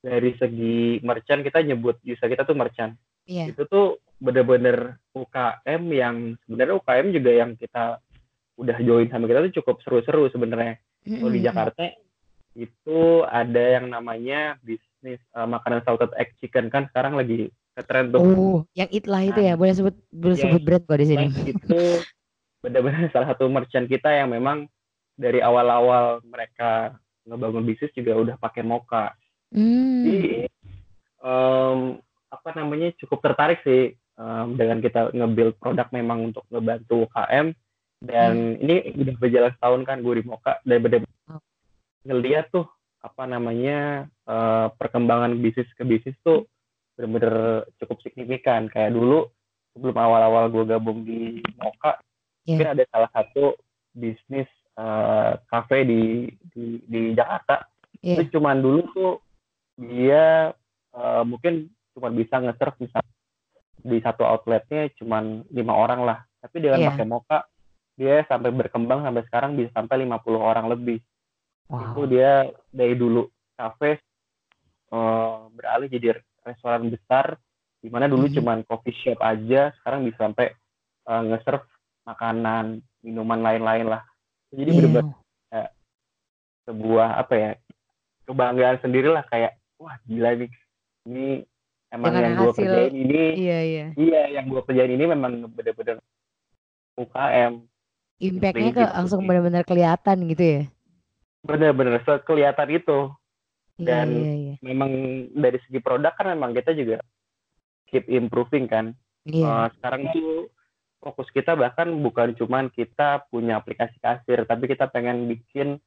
dari 0.01 0.33
segi 0.39 1.03
merchant 1.05 1.45
kita 1.45 1.61
nyebut 1.61 2.01
user 2.01 2.31
kita 2.31 2.47
tuh 2.47 2.57
merchant. 2.57 2.97
Iya. 3.29 3.53
Itu 3.53 3.69
tuh 3.69 4.01
bener-bener 4.21 4.97
UKM 5.13 5.83
yang 5.93 6.15
sebenarnya 6.45 6.75
UKM 6.79 7.07
juga 7.13 7.31
yang 7.31 7.51
kita 7.57 8.01
udah 8.57 8.77
join 8.81 9.09
sama 9.09 9.25
kita 9.25 9.45
tuh 9.49 9.55
cukup 9.61 9.75
seru-seru 9.81 10.29
sebenarnya. 10.29 10.77
Kalau 11.03 11.31
di. 11.33 11.41
Jakarta 11.43 11.83
itu 12.53 13.25
ada 13.25 13.63
yang 13.81 13.89
namanya 13.89 14.61
bisnis 14.61 15.19
eh, 15.19 15.47
makanan 15.49 15.81
salted 15.83 16.13
egg 16.15 16.37
chicken 16.37 16.69
kan 16.69 16.85
sekarang 16.93 17.17
lagi 17.17 17.49
ngetren 17.73 18.13
tuh. 18.13 18.21
Oh, 18.21 18.57
yang 18.77 18.89
Itlah 18.93 19.23
itu 19.25 19.41
ya. 19.41 19.53
Nah, 19.53 19.59
Boleh 19.59 19.73
sebut 19.73 19.95
boleh 20.13 20.37
sebut 20.37 20.61
brand 20.61 20.83
kok 20.85 20.99
di 21.01 21.07
sini. 21.09 21.27
Itu 21.49 21.81
benar-benar 22.63 23.09
salah 23.11 23.33
satu 23.33 23.49
merchant 23.49 23.89
kita 23.89 24.13
yang 24.13 24.31
memang 24.31 24.69
dari 25.17 25.41
awal-awal 25.41 26.21
mereka 26.25 26.95
ngebangun 27.27 27.65
bisnis 27.65 27.91
juga 27.97 28.13
udah 28.15 28.35
pakai 28.37 28.63
Moka. 28.63 29.11
Hmm. 29.53 30.05
Jadi 30.05 30.47
em, 31.21 31.79
apa 32.29 32.49
namanya 32.57 32.89
cukup 32.97 33.21
tertarik 33.21 33.61
sih 33.61 33.93
em, 34.13 34.47
dengan 34.53 34.77
kita 34.77 35.11
nge-build 35.11 35.55
produk 35.57 35.87
memang 35.89 36.29
untuk 36.29 36.43
ngebantu 36.47 37.05
UKM 37.05 37.53
dan 38.03 38.59
ini 38.59 38.91
udah 38.93 39.15
berjalan 39.15 39.51
setahun 39.55 39.81
kan 39.83 39.97
gue 39.99 40.13
di 40.19 40.23
Moka 40.23 40.59
dan 40.61 40.79
benar 40.79 41.01
Oh. 41.23 41.39
ngeliat 42.03 42.51
tuh 42.51 42.67
apa 42.99 43.23
namanya 43.23 44.05
eh, 44.27 44.67
perkembangan 44.75 45.39
bisnis 45.39 45.71
ke 45.73 45.83
bisnis 45.83 46.19
tuh 46.19 46.43
benar-benar 46.93 47.63
cukup 47.79 48.03
signifikan 48.03 48.67
kayak 48.67 48.91
dulu 48.91 49.31
sebelum 49.71 49.95
awal-awal 49.95 50.51
gue 50.51 50.63
gabung 50.67 51.01
di 51.01 51.39
Moka 51.57 51.97
Iya. 52.43 52.59
mungkin 52.59 52.69
ada 52.75 52.83
salah 52.91 53.11
satu 53.15 53.55
bisnis 53.95 54.51
eh, 54.75 55.31
kafe 55.47 55.87
di, 55.87 56.01
di 56.51 56.83
di 56.83 57.01
Jakarta 57.15 57.63
Iya. 58.03 58.19
itu 58.19 58.35
cuman 58.35 58.59
dulu 58.59 58.81
tuh 58.91 59.13
dia 59.79 60.51
eh, 60.91 61.23
mungkin 61.23 61.71
cuma 61.95 62.11
bisa 62.11 62.35
nge-serve 62.37 62.83
misal 62.83 62.99
di 63.81 63.97
satu 63.99 64.23
outletnya 64.23 64.91
cuman 64.95 65.47
lima 65.49 65.73
orang 65.73 66.05
lah 66.05 66.19
tapi 66.39 66.61
dengan 66.61 66.83
Iya. 66.83 66.89
pakai 66.93 67.05
Moka 67.07 67.39
dia 67.93 68.15
sampai 68.25 68.49
berkembang 68.49 69.05
sampai 69.05 69.23
sekarang 69.27 69.51
bisa 69.53 69.69
sampai 69.73 70.03
50 70.03 70.39
orang 70.41 70.65
lebih 70.69 70.99
itu 71.63 72.01
Wow. 72.03 72.09
dia 72.09 72.31
dari 72.69 72.93
dulu 72.93 73.25
kafe 73.57 73.97
eh, 74.93 75.37
beralih 75.57 75.89
jadi 75.89 76.21
restoran 76.45 76.89
besar 76.93 77.33
di 77.81 77.89
mana 77.89 78.05
dulu 78.05 78.29
Mhm. 78.29 78.35
cuman 78.37 78.57
coffee 78.69 78.93
shop 78.93 79.19
aja 79.19 79.73
sekarang 79.81 80.05
bisa 80.05 80.21
sampai 80.21 80.53
eh, 81.03 81.21
nge-serve 81.27 81.65
makanan 82.05 82.79
minuman 83.01 83.41
lain-lain 83.41 83.89
lah 83.89 84.03
jadi 84.53 84.69
Iya. 84.69 84.77
bener-bener 84.79 85.15
sebuah 86.63 87.19
apa 87.19 87.33
ya 87.35 87.49
kebanggaan 88.23 88.79
sendiri 88.79 89.11
lah 89.11 89.27
kayak 89.27 89.59
wah 89.75 89.99
gila 90.07 90.31
nih 90.39 90.51
ini 91.03 91.43
emang 91.93 92.09
Dengan 92.09 92.23
yang 92.23 92.35
gue 92.35 92.53
kerjain 92.53 92.93
ini 92.95 93.23
Iya, 93.37 93.59
iya. 93.61 93.85
iya 93.95 94.21
yang 94.33 94.45
gue 94.49 94.61
kerjain 94.61 94.91
ini 94.91 95.05
memang 95.05 95.31
bener-bener 95.47 96.01
UKM 96.95 97.53
Impact-nya 98.19 98.69
Gitu 98.69 98.77
ke 98.77 98.83
sih. 98.83 98.93
langsung 98.93 99.21
benar-benar 99.23 99.63
kelihatan 99.63 100.17
gitu 100.27 100.43
ya. 100.43 100.61
bener-bener 101.41 101.95
kelihatan 102.21 102.69
itu 102.71 102.99
Iya, 103.73 103.85
Dan 103.85 104.07
iya, 104.11 104.33
iya. 104.33 104.55
memang 104.61 104.91
dari 105.33 105.57
segi 105.61 105.79
produk 105.79 106.13
kan 106.13 106.29
memang 106.29 106.53
kita 106.53 106.73
juga 106.73 107.01
keep 107.87 108.05
improving 108.07 108.65
kan 108.65 108.93
Iya. 109.23 109.45
Eh, 109.45 109.67
sekarang 109.77 110.01
tuh 110.11 110.51
fokus 110.99 111.27
kita 111.29 111.53
bahkan 111.53 111.91
bukan 111.95 112.31
cuman 112.33 112.67
kita 112.69 113.27
punya 113.27 113.57
aplikasi 113.57 113.95
kasir 113.97 114.43
tapi 114.43 114.65
kita 114.65 114.87
pengen 114.87 115.27
bikin 115.27 115.77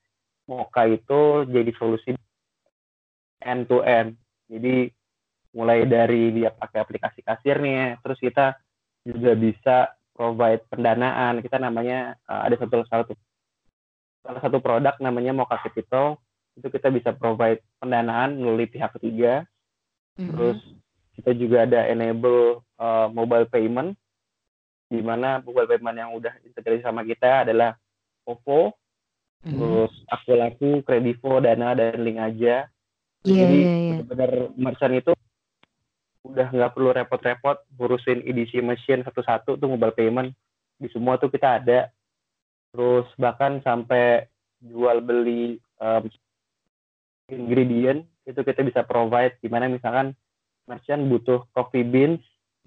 Moka 0.47 0.87
itu 0.87 1.43
jadi 1.45 1.73
solusi 1.75 2.15
end 3.41 3.67
to 3.67 3.83
end 3.83 4.15
jadi 4.47 4.95
mulai 5.57 5.89
dari 5.89 6.37
dia 6.37 6.53
pakai 6.53 6.85
aplikasi 6.85 7.25
kasirnya 7.25 7.97
terus 8.05 8.21
kita 8.21 8.61
juga 9.09 9.33
bisa 9.33 9.77
provide 10.13 10.61
pendanaan 10.69 11.41
kita 11.41 11.57
namanya 11.57 12.21
eh, 12.29 12.41
ada 12.45 12.55
satu 12.61 12.85
satu 12.85 13.13
salah 14.21 14.41
satu 14.45 14.59
produk 14.61 14.93
namanya 15.01 15.33
Moka 15.33 15.57
Capital 15.65 16.21
itu 16.61 16.69
kita 16.69 16.93
bisa 16.93 17.17
provide 17.17 17.65
pendanaan 17.81 18.37
melalui 18.37 18.69
pihak 18.69 18.93
ketiga 19.01 19.49
Mhm. 20.17 20.33
terus 20.33 20.59
kita 21.17 21.33
juga 21.37 21.69
ada 21.69 21.89
enable 21.89 22.65
uh, 22.81 23.09
mobile 23.13 23.49
payment 23.49 23.97
di 24.89 25.01
mana 25.05 25.45
mobile 25.45 25.69
payment 25.69 25.97
yang 25.97 26.13
udah 26.17 26.33
integrasi 26.41 26.85
sama 26.85 27.05
kita 27.05 27.45
adalah 27.45 27.77
OVO, 28.25 28.73
Mhm. 29.47 29.55
terus 29.55 29.93
aku 30.09 30.31
laku, 30.35 30.71
Kredivo, 30.83 31.39
Dana 31.39 31.77
dan 31.77 32.03
Link 32.03 32.19
aja. 32.19 32.67
Iya, 33.27 33.39
Jadi 33.45 33.59
iya, 33.63 33.75
iya. 33.77 33.99
benar 34.03 34.31
merchant 34.55 34.95
itu 34.97 35.13
udah 36.33 36.51
nggak 36.51 36.73
perlu 36.75 36.91
repot-repot 36.91 37.63
ngurusin 37.79 38.25
EDC 38.27 38.59
machine 38.61 39.07
satu-satu 39.07 39.57
tuh 39.57 39.69
mobile 39.71 39.95
payment 39.95 40.31
di 40.77 40.91
semua 40.91 41.17
tuh 41.17 41.31
kita 41.31 41.63
ada. 41.63 41.89
Terus 42.75 43.07
bahkan 43.17 43.63
sampai 43.63 44.27
jual 44.61 45.01
beli 45.01 45.57
um, 45.79 46.05
ingredient 47.31 48.07
itu 48.27 48.41
kita 48.43 48.63
bisa 48.67 48.83
provide 48.83 49.39
di 49.39 49.49
mana 49.51 49.71
misalkan 49.71 50.15
merchant 50.67 51.07
butuh 51.07 51.47
coffee 51.55 51.87
beans 51.87 52.23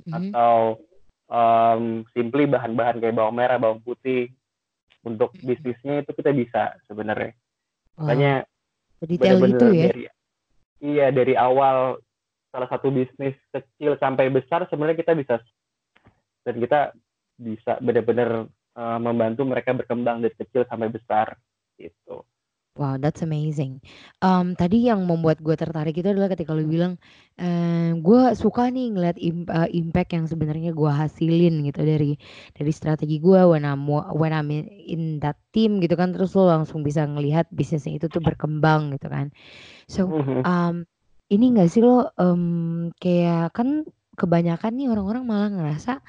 Mhm. 0.08 0.32
atau 0.32 0.80
um, 1.28 2.08
simply 2.16 2.48
bahan-bahan 2.48 3.04
kayak 3.04 3.20
bawang 3.20 3.36
merah, 3.36 3.60
bawang 3.60 3.84
putih 3.84 4.32
untuk 5.04 5.36
Mhm. 5.36 5.44
bisnisnya 5.44 5.96
itu 6.08 6.12
kita 6.16 6.32
bisa 6.32 6.63
sebenarnya. 6.88 7.36
Makanya 8.00 8.48
Sedetail 9.04 9.20
benar-benar 9.20 9.60
itu 9.60 9.68
ya. 9.75 9.84
dari 9.92 10.04
iya 10.80 11.08
dari 11.12 11.36
awal 11.36 12.00
salah 12.50 12.70
satu 12.70 12.89
bisnis 12.89 13.38
kecil 13.53 13.96
sampai 14.01 14.29
besar 14.34 14.65
sebenarnya 14.70 14.98
kita 15.01 15.13
bisa 15.13 15.36
dan 16.46 16.56
kita 16.58 16.79
bisa 17.39 17.77
benar-benar 17.79 18.50
uh, 18.75 19.00
membantu 19.00 19.46
mereka 19.48 19.72
berkembang 19.75 20.24
dari 20.24 20.36
kecil 20.36 20.65
sampai 20.68 20.89
besar 20.91 21.38
gitu. 21.79 22.25
Wow, 22.79 22.96
that's 22.96 23.20
amazing. 23.20 23.84
Mmm, 24.24 24.56
tadi 24.56 24.88
yang 24.88 25.03
membuat 25.03 25.44
gue 25.44 25.51
tertarik 25.60 26.00
itu 26.00 26.08
adalah 26.15 26.32
ketika 26.32 26.56
lu 26.56 26.63
bilang, 26.63 26.96
eee, 27.36 27.91
gue 28.00 28.22
suka 28.39 28.72
nih 28.72 28.96
ngeliat 28.96 29.18
im 29.20 29.44
eee, 29.44 29.68
impact 29.84 30.15
yang 30.15 30.25
sebenarnya 30.32 30.72
gue 30.72 30.88
hasilin 30.88 31.60
gitu 31.68 31.84
dari 31.84 32.15
dari 32.56 32.72
strategi 32.72 33.20
gue 33.20 33.41
when 33.51 33.68
I'm 33.68 33.84
when 34.15 34.32
I'm 34.32 34.48
in 34.53 35.20
that 35.20 35.36
team 35.51 35.84
gitu 35.84 36.00
kan, 36.00 36.15
terus 36.15 36.32
lu 36.39 36.48
langsung 36.48 36.79
bisa 36.88 37.03
ngelihat 37.03 37.51
bisnisnya 37.51 38.00
itu 38.00 38.08
tuh 38.08 38.24
berkembang 38.24 38.96
gitu 38.96 39.12
kan. 39.12 39.27
So, 39.89 40.13
Mhm. 40.13 40.44
Ini 41.33 41.45
nggak 41.53 41.69
sih 41.71 41.81
lo, 41.86 42.09
mmm, 42.17 42.93
kayak 43.01 43.53
kan 43.57 43.86
kebanyakan 44.19 44.71
nih 44.77 44.88
orang-orang 44.91 45.24
malah 45.29 45.50
ngerasa, 45.53 46.01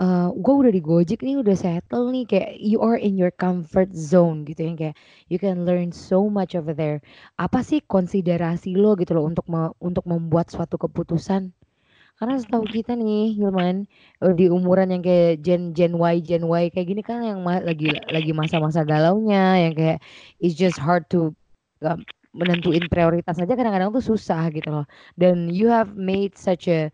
eee, 0.00 0.28
gue 0.36 0.54
udah 0.60 0.72
di 0.74 0.82
Gojek 0.84 1.20
nih, 1.26 1.36
udah 1.42 1.56
settle 1.58 2.10
nih, 2.14 2.24
kayak 2.30 2.50
you 2.60 2.80
are 2.84 2.96
in 3.00 3.16
your 3.20 3.32
comfort 3.34 3.90
zone 3.96 4.44
gitu 4.48 4.62
yang 4.68 4.76
kayak 4.80 4.96
you 5.32 5.38
can 5.40 5.64
learn 5.68 5.90
so 5.94 6.26
much 6.30 6.54
over 6.58 6.72
there. 6.76 7.00
Apa 7.40 7.62
sih 7.66 7.80
konsiderasi 7.84 8.74
lo 8.78 8.96
gitu 9.00 9.16
loh 9.18 9.26
untuk 9.28 9.46
me 9.50 9.72
untuk 9.82 10.04
membuat 10.08 10.48
suatu 10.52 10.76
keputusan? 10.80 11.52
Karena 12.20 12.36
setahu 12.40 12.66
kita 12.70 12.94
nih 12.98 13.34
Hilman, 13.38 13.86
di 14.38 14.46
umuran 14.52 14.90
yang 14.94 15.02
kayak 15.04 15.42
Gen 15.44 15.72
Gen 15.76 15.96
Y 15.98 16.16
Gen 16.24 16.44
Y 16.48 16.64
kayak 16.74 16.86
gini 16.90 17.02
kan 17.06 17.20
yang 17.26 17.40
ma 17.44 17.58
lagi 17.62 17.98
lagi 18.10 18.32
masa-masa 18.36 18.84
galaunya, 18.86 19.68
yang 19.68 19.74
kayak 19.76 19.98
it's 20.42 20.54
just 20.58 20.78
hard 20.80 21.06
to, 21.12 21.32
mmm, 21.84 22.02
menentuin 22.30 22.86
prioritas 22.86 23.38
aja 23.42 23.52
kadang-kadang 23.58 23.90
tuh 23.90 24.04
susah 24.04 24.50
gitu 24.54 24.70
loh. 24.70 24.86
Dan 25.18 25.50
you 25.50 25.66
have 25.66 25.98
made 25.98 26.38
such 26.38 26.70
a, 26.70 26.88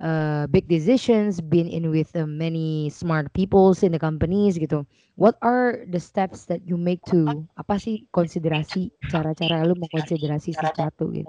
eee, 0.00 0.42
big 0.48 0.64
decisions, 0.66 1.44
been 1.44 1.68
in 1.68 1.92
with, 1.92 2.12
eee, 2.16 2.24
many 2.24 2.88
smart 2.88 3.28
peoples 3.36 3.84
in 3.84 3.92
the 3.92 4.00
companies 4.00 4.56
gitu. 4.56 4.88
What 5.20 5.36
are 5.44 5.84
the 5.84 6.00
steps 6.00 6.48
that 6.48 6.64
you 6.64 6.80
make 6.80 7.04
to 7.12 7.44
apa 7.60 7.76
sih 7.76 8.08
konsiderasi, 8.08 8.88
cara-cara 9.12 9.68
lu 9.68 9.76
mengkonsiderasi 9.76 10.56
sesuatu 10.56 11.12
gitu? 11.12 11.28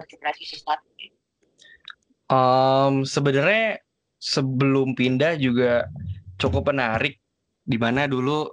Mmm, 2.31 3.03
sebenarnya 3.03 3.83
sebelum 4.15 4.95
pindah 4.95 5.35
juga 5.35 5.91
cukup 6.39 6.71
menarik, 6.71 7.19
di 7.67 7.75
mana 7.75 8.07
dulu 8.07 8.47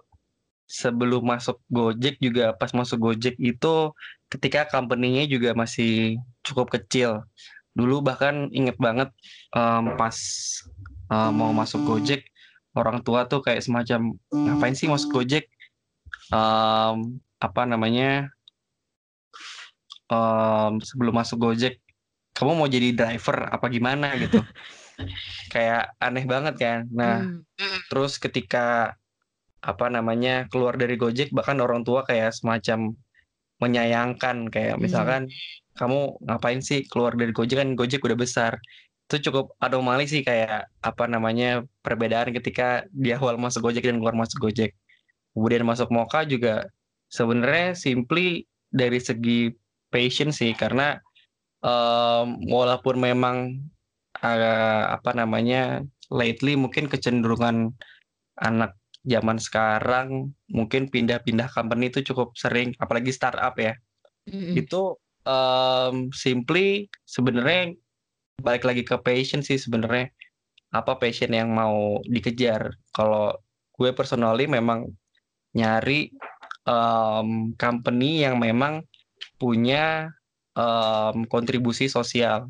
sebelum 0.69 1.25
masuk 1.25 1.65
Gojek 1.73 2.21
juga 2.21 2.53
pas 2.53 2.69
masuk 2.77 3.01
Gojek 3.01 3.41
itu 3.41 3.75
ketika 4.29 4.69
company-nya 4.69 5.25
juga 5.25 5.57
masih 5.57 6.21
cukup 6.45 6.69
kecil. 6.77 7.25
Dulu 7.73 8.05
bahkan 8.05 8.53
inget 8.53 8.77
banget, 8.77 9.09
mmm, 9.57 9.97
pas, 9.97 10.17
eee, 11.09 11.31
mau 11.33 11.51
masuk 11.57 11.81
Gojek, 11.89 12.29
orang 12.77 13.01
tua 13.01 13.25
tuh 13.25 13.41
kayak 13.41 13.65
semacam, 13.65 14.13
"Ngapain 14.29 14.77
sih 14.77 14.93
masuk 14.93 15.25
Gojek?" 15.25 15.49
Mmm, 16.29 17.17
apa 17.41 17.63
namanya 17.65 18.29
mmm, 20.13 20.85
sebelum 20.85 21.15
masuk 21.17 21.41
Gojek, 21.49 21.81
"Kamu 22.37 22.53
mau 22.61 22.69
jadi 22.69 22.93
driver 22.93 23.49
apa 23.49 23.67
gimana?" 23.73 24.13
Gitu. 24.21 24.37
Kayak 25.55 25.97
aneh 25.97 26.29
banget 26.29 26.55
kan. 26.61 26.81
Nah, 26.93 27.25
Mmm. 27.57 27.81
terus 27.89 28.21
ketika 28.21 28.99
apa 29.63 29.87
namanya 29.91 30.47
keluar 30.53 30.79
dari 30.79 30.95
Gojek 30.95 31.35
bahkan 31.35 31.59
orang 31.59 31.83
tua 31.83 32.07
kayak 32.07 32.31
semacam 32.35 32.95
menyayangkan 33.59 34.49
kayak 34.55 34.79
Hmm. 34.79 34.83
misalkan 34.87 35.23
kamu 35.79 36.19
ngapain 36.27 36.61
sih 36.63 36.87
keluar 36.91 37.15
dari 37.15 37.31
Gojek? 37.35 37.59
Kan 37.59 37.75
Gojek 37.79 38.03
udah 38.03 38.19
besar. 38.19 38.59
Itu 39.09 39.31
cukup 39.31 39.55
anomali 39.63 40.05
sih 40.11 40.23
kayak 40.27 40.69
apa 40.85 41.05
namanya 41.09 41.65
perbedaan 41.83 42.31
ketika 42.35 42.85
di 42.93 43.15
awal 43.15 43.39
masuk 43.39 43.71
Gojek 43.71 43.87
dan 43.87 43.99
keluar 44.03 44.15
masuk 44.19 44.39
Gojek. 44.51 44.75
Kemudian 45.35 45.63
masuk 45.67 45.89
Moka 45.95 46.27
juga 46.27 46.67
sebenarnya 47.11 47.75
simply 47.79 48.45
dari 48.69 48.99
segi 49.01 49.55
passion 49.89 50.29
sih 50.35 50.53
karena 50.53 50.99
em, 51.65 52.27
walaupun 52.51 52.99
memang 53.01 53.37
eh, 54.23 54.83
apa 54.93 55.11
namanya 55.15 55.83
lately 56.11 56.55
mungkin 56.59 56.91
kecenderungan 56.91 57.73
anak 58.39 58.75
zaman 59.09 59.41
sekarang 59.41 60.31
mungkin 60.53 60.93
pindah-pindah 60.93 61.49
company 61.51 61.89
itu 61.89 62.05
cukup 62.13 62.37
sering 62.37 62.77
apalagi 62.79 63.11
startup 63.11 63.57
ya. 63.57 63.73
Itu 64.29 65.01
em, 65.25 66.13
simply 66.13 66.87
sebenarnya 67.09 67.73
balik 68.45 68.69
lagi 68.69 68.85
ke 68.85 69.01
passion 69.01 69.41
sih 69.41 69.57
sebenarnya. 69.57 70.13
Apa 70.71 71.01
passion 71.01 71.33
yang 71.33 71.51
mau 71.57 72.05
dikejar? 72.05 72.77
Kalau 72.93 73.33
gue 73.75 73.91
personally 73.97 74.45
memang 74.45 74.93
nyari 75.57 76.13
em, 76.69 77.29
company 77.57 78.23
yang 78.29 78.37
memang 78.37 78.85
punya 79.41 80.13
em, 80.53 81.25
kontribusi 81.27 81.89
sosial. 81.89 82.45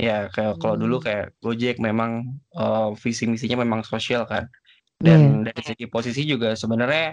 Ya 0.00 0.26
kayak 0.34 0.58
kalau 0.58 0.74
dulu 0.74 0.98
Hmm. 0.98 1.04
kayak 1.06 1.26
Gojek 1.44 1.76
memang 1.78 2.40
eh, 2.58 2.90
visi 2.98 3.28
misinya 3.28 3.60
memang 3.62 3.84
sosial 3.86 4.24
kan 4.26 4.48
Dan 5.06 5.20
dari 5.46 5.62
segi 5.68 5.86
posisi 5.94 6.22
juga 6.32 6.48
sebenarnya 6.62 7.06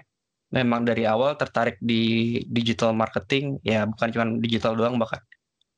memang 0.58 0.82
dari 0.90 1.04
awal 1.14 1.32
tertarik 1.42 1.78
di 1.82 2.02
digital 2.58 2.92
marketing. 3.02 3.46
Ya 3.66 3.80
bukan 3.92 4.08
cuma 4.14 4.26
digital 4.46 4.74
doang 4.80 4.96
bahkan 5.02 5.22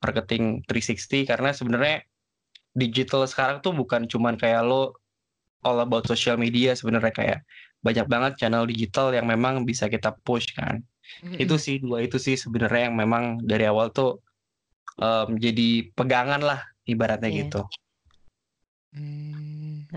marketing 0.04 0.44
360 0.68 1.24
karena 1.30 1.50
sebenarnya 1.58 1.96
digital 2.82 3.22
sekarang 3.32 3.58
tuh 3.64 3.72
bukan 3.80 4.02
cuman 4.12 4.34
kayak 4.40 4.62
lo 4.68 4.96
all 5.66 5.78
about 5.86 6.04
social 6.12 6.36
media 6.44 6.70
sebenarnya. 6.78 7.12
Kayak 7.14 7.38
banyak 7.86 8.06
banget 8.12 8.32
channel 8.40 8.64
digital 8.72 9.06
yang 9.16 9.26
memang 9.28 9.54
bisa 9.70 9.86
kita 9.94 10.10
push 10.26 10.54
kan. 10.58 10.82
Itu 11.42 11.54
Mm-mm. 11.54 11.62
sih 11.66 11.76
dua 11.84 11.98
itu 12.06 12.16
sih 12.26 12.36
sebenarnya 12.44 12.90
yang 12.92 12.96
memang 13.02 13.24
dari 13.50 13.64
awal 13.72 13.88
tuh 13.96 14.20
em, 15.02 15.28
jadi 15.44 15.68
pegangan 15.98 16.40
lah 16.48 16.60
ibaratnya 16.92 17.30
Iya. 17.30 17.40
gitu. 17.40 17.60
Hmm, 18.92 19.41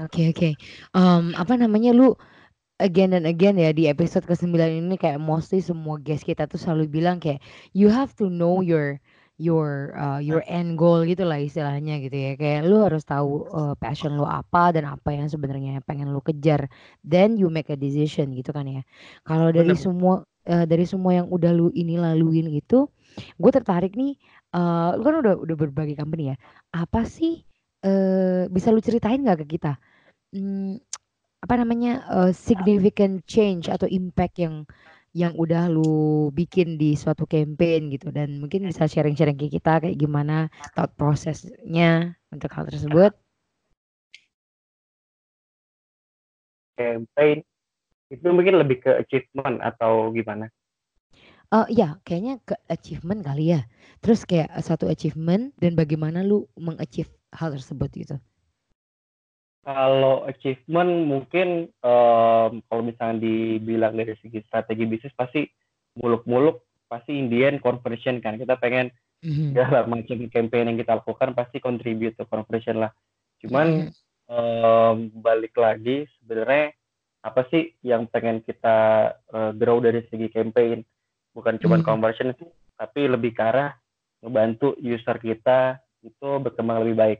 oke 0.03 0.21
oke. 0.35 0.49
Em, 0.95 1.23
apa 1.35 1.53
namanya 1.55 1.91
lu 1.95 2.15
again 2.79 3.15
and 3.15 3.23
again 3.23 3.55
ya 3.55 3.71
di 3.71 3.87
episode 3.87 4.27
ke-9 4.27 4.51
ini 4.59 4.95
kayak 4.99 5.19
mostly 5.23 5.63
semua 5.63 5.95
guest 5.95 6.27
kita 6.27 6.43
tuh 6.43 6.59
selalu 6.59 6.91
bilang 6.91 7.23
kayak 7.23 7.39
you 7.71 7.87
have 7.87 8.11
to 8.11 8.27
know 8.27 8.59
your 8.59 8.99
your 9.35 9.91
uh, 9.99 10.19
your 10.19 10.43
end 10.47 10.79
goal 10.79 11.03
gitu 11.03 11.27
lah 11.27 11.39
istilahnya 11.39 11.99
gitu 12.03 12.15
ya. 12.15 12.31
Kayak 12.39 12.67
lu 12.67 12.83
harus 12.83 13.03
tahu 13.03 13.47
uh, 13.51 13.75
passion 13.75 14.15
lu 14.15 14.23
apa 14.23 14.71
dan 14.75 14.87
apa 14.87 15.11
yang 15.11 15.27
sebenarnya 15.27 15.83
pengen 15.83 16.11
lu 16.11 16.23
kejar. 16.23 16.67
Then 17.03 17.35
you 17.35 17.51
make 17.51 17.67
a 17.71 17.79
decision 17.79 18.31
gitu 18.35 18.55
kan 18.55 18.67
ya. 18.67 18.81
Kalau 19.27 19.51
dari 19.51 19.75
Bener. 19.75 19.79
semua 19.79 20.13
uh, 20.47 20.65
dari 20.67 20.87
semua 20.87 21.19
yang 21.19 21.27
udah 21.27 21.51
lu 21.51 21.67
ini 21.75 21.99
laluin 21.99 22.47
gitu, 22.51 22.87
gue 23.39 23.51
tertarik 23.51 23.95
nih. 23.95 24.15
uh, 24.55 24.95
lu 24.95 25.03
kan 25.03 25.15
udah 25.19 25.35
udah 25.35 25.55
berbagai 25.59 25.99
company 25.99 26.31
ya. 26.31 26.35
Apa 26.71 27.03
sih 27.03 27.43
eh 27.85 28.41
bisa 28.49 28.73
lu 28.73 28.81
ceritain 28.81 29.21
nggak 29.21 29.45
ke 29.45 29.47
kita? 29.57 29.77
Hmm, 30.33 30.81
apa 31.43 31.53
namanya 31.61 31.91
eh, 32.09 32.31
significant 32.33 33.21
change 33.29 33.69
atau 33.69 33.87
impact 33.89 34.35
yang 34.41 34.55
yang 35.15 35.33
udah 35.39 35.71
lu 35.71 36.27
bikin 36.35 36.75
di 36.81 36.97
suatu 36.99 37.23
campaign 37.23 37.87
gitu 37.95 38.11
dan 38.11 38.35
mungkin 38.41 38.67
bisa 38.67 38.83
sharing-sharing 38.83 39.39
ke 39.39 39.47
kita 39.47 39.79
kayak 39.79 39.95
gimana 39.95 40.51
thought 40.75 40.91
prosesnya 40.99 42.19
untuk 42.33 42.51
hal 42.51 42.67
tersebut. 42.67 43.15
campaign 46.75 47.39
itu 48.11 48.27
mungkin 48.29 48.59
lebih 48.61 48.83
ke 48.83 48.91
achievement 49.01 49.63
atau 49.63 50.11
gimana? 50.11 50.51
Ya, 51.71 51.95
kayaknya 52.03 52.43
ke 52.43 52.59
achievement 52.67 53.23
kali 53.23 53.55
ya. 53.55 53.63
Terus 54.03 54.27
kayak 54.27 54.51
satu 54.59 54.91
achievement 54.91 55.55
dan 55.55 55.79
bagaimana 55.79 56.19
lu 56.19 56.43
mengachieve 56.59 57.14
hal 57.33 57.55
tersebut 57.55 57.89
gitu. 57.95 58.15
Kalau 59.65 60.29
achievement 60.29 61.09
mungkin 61.09 61.73
em, 61.73 62.51
kalau 62.69 62.81
misalnya 62.85 63.25
dibilang 63.25 63.97
dari 63.97 64.13
segi 64.21 64.45
strategi 64.45 64.85
bisnis 64.85 65.15
pasti 65.17 65.41
muluk-muluk 65.97 66.61
pasti 66.85 67.17
Indian 67.17 67.57
conversion 67.57 68.21
kan 68.21 68.37
kita 68.37 68.61
pengen 68.61 68.93
Mhm. 69.25 69.57
segala 69.57 69.89
macam 69.89 70.21
campaign 70.29 70.69
yang 70.69 70.77
kita 70.77 71.01
lakukan 71.01 71.33
pasti 71.33 71.57
contribute 71.57 72.13
to 72.13 72.29
conversion 72.29 72.77
lah. 72.77 72.93
Cuman 73.41 73.89
Mhm. 73.89 73.91
em, 74.29 74.97
balik 75.17 75.57
lagi 75.57 76.05
sebenarnya 76.21 76.77
apa 77.25 77.49
sih 77.49 77.73
yang 77.81 78.05
pengen 78.05 78.45
kita 78.45 79.09
eh, 79.33 79.51
grow 79.57 79.81
dari 79.81 80.05
segi 80.13 80.29
campaign 80.29 80.85
bukan 81.33 81.57
cuma 81.57 81.81
Mhm. 81.81 81.85
conversion 81.89 82.29
tapi 82.77 83.09
lebih 83.09 83.33
ke 83.33 83.41
arah 83.41 83.73
ngebantu 84.21 84.77
user 84.77 85.17
kita 85.17 85.81
itu 86.05 86.29
berkembang 86.39 86.85
lebih 86.85 86.95
baik. 86.95 87.19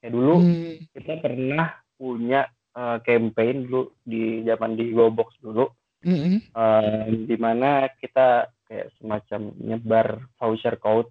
Kayak 0.00 0.12
dulu 0.12 0.34
Hmm. 0.44 0.76
kita 0.92 1.12
pernah 1.24 1.68
punya 1.96 2.40
eh, 2.76 2.98
campaign 3.08 3.64
dulu 3.64 3.96
di 4.04 4.44
zaman 4.44 4.76
di 4.76 4.92
GoBox 4.92 5.40
dulu 5.40 5.64
Mhm. 6.04 6.52
eh, 6.52 7.04
di 7.24 7.36
mana 7.40 7.88
kita 7.96 8.52
kayak 8.68 8.92
semacam 9.00 9.40
nyebar 9.56 10.06
voucher 10.36 10.76
code. 10.76 11.08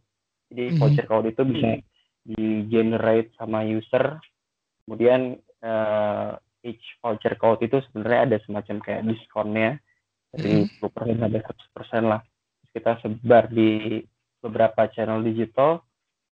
Jadi 0.53 0.63
Mhm. 0.69 0.77
voucher 0.77 1.05
code 1.09 1.33
itu 1.33 1.41
bisa 1.41 1.81
di 2.21 2.69
generate 2.69 3.33
sama 3.33 3.65
user. 3.65 4.21
Kemudian 4.85 5.41
eh, 5.65 6.31
each 6.61 7.01
voucher 7.01 7.33
code 7.41 7.65
itu 7.65 7.81
sebenarnya 7.89 8.21
ada 8.29 8.37
semacam 8.45 8.77
kayak 8.85 9.01
diskonnya 9.09 9.81
dari 10.29 10.61
Mhm. 10.61 10.69
10% 10.77 11.17
sampai 11.17 11.41
100% 11.41 12.03
lah. 12.05 12.21
Terus 12.21 12.69
kita 12.77 12.91
sebar 13.01 13.43
di 13.49 14.01
beberapa 14.37 14.85
channel 14.93 15.25
digital 15.25 15.81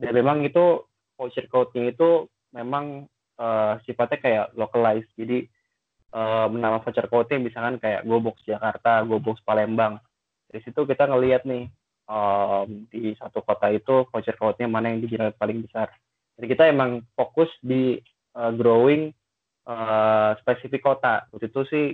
dan 0.01 0.13
memang 0.17 0.41
itu 0.41 0.89
voucher 1.21 1.45
code-nya 1.53 1.93
itu 1.93 2.25
memang 2.57 3.05
eh, 3.37 3.75
sifatnya 3.85 4.19
kayak 4.19 4.47
localized. 4.57 5.13
Jadi 5.21 5.45
eh, 6.17 6.47
nama 6.49 6.81
voucher 6.81 7.05
code-nya 7.13 7.37
misalkan 7.37 7.77
kayak 7.77 8.09
GoBox 8.09 8.41
Jakarta, 8.49 9.05
GoBox 9.05 9.45
Palembang. 9.45 10.01
Dari 10.49 10.65
situ 10.65 10.89
kita 10.89 11.07
ngelihat 11.07 11.45
nih 11.47 11.69
em, 12.11 12.91
di 12.91 13.15
satu 13.21 13.45
kota 13.45 13.71
itu 13.71 14.09
voucher 14.09 14.35
code-nya 14.41 14.67
mana 14.67 14.91
yang 14.91 15.05
digital 15.05 15.31
paling 15.37 15.63
besar. 15.63 15.93
Jadi 16.41 16.47
kita 16.49 16.65
emang 16.73 17.05
fokus 17.13 17.53
di 17.61 18.01
eh, 18.35 18.53
growing 18.57 19.13
eh, 19.69 20.31
spesifik 20.41 20.81
kota. 20.81 21.29
Waktu 21.31 21.53
itu 21.53 21.63
sih 21.69 21.87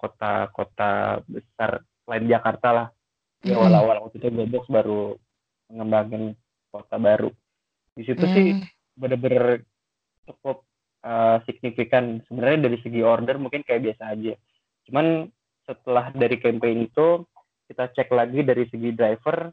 kota-kota 0.00 1.20
besar 1.28 1.84
selain 2.08 2.24
Jakarta 2.24 2.68
lah. 2.72 2.88
Di 3.44 3.52
Mhm. 3.52 3.60
awal-awal 3.60 3.96
waktu 4.08 4.24
itu 4.24 4.32
GoBox 4.32 4.64
baru 4.72 5.20
mengembangin 5.68 6.32
kota 6.78 6.96
baru. 7.02 7.30
Di 7.98 8.06
situ 8.06 8.24
sih 8.30 8.46
Hmm. 8.54 8.66
bener-bener 8.98 9.62
cukup 10.26 10.66
uh, 11.06 11.38
signifikan 11.46 12.20
sebenarnya 12.26 12.68
dari 12.68 12.78
segi 12.82 13.00
order 13.00 13.38
mungkin 13.38 13.62
kayak 13.62 13.92
biasa 13.92 14.12
aja 14.12 14.34
cuman 14.88 15.28
setelah 15.68 16.10
dari 16.16 16.40
campaign 16.40 16.88
itu 16.88 17.22
kita 17.68 17.92
cek 17.92 18.08
lagi 18.12 18.40
dari 18.40 18.64
segi 18.72 18.90
driver 18.96 19.52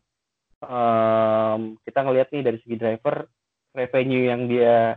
um, 0.63 1.75
kita 1.83 1.99
ngelihat 2.01 2.31
nih 2.31 2.43
dari 2.43 2.57
segi 2.63 2.77
driver 2.79 3.27
revenue 3.75 4.23
yang 4.31 4.47
dia 4.47 4.95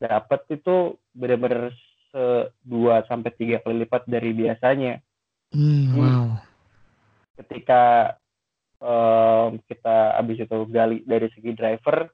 dapat 0.00 0.44
itu 0.52 0.96
bener-bener 1.16 1.72
se 2.10 2.52
dua 2.60 3.06
sampai 3.08 3.30
tiga 3.38 3.62
kali 3.64 3.84
lipat 3.84 4.04
dari 4.08 4.30
biasanya 4.34 5.00
Hmm, 5.50 5.90
Jadi, 5.90 6.06
wow. 6.06 6.38
ketika 7.42 8.14
um, 8.80 9.60
kita 9.68 10.16
habis 10.16 10.40
itu 10.40 10.58
gali 10.72 11.04
dari 11.04 11.28
segi 11.36 11.52
driver. 11.54 12.08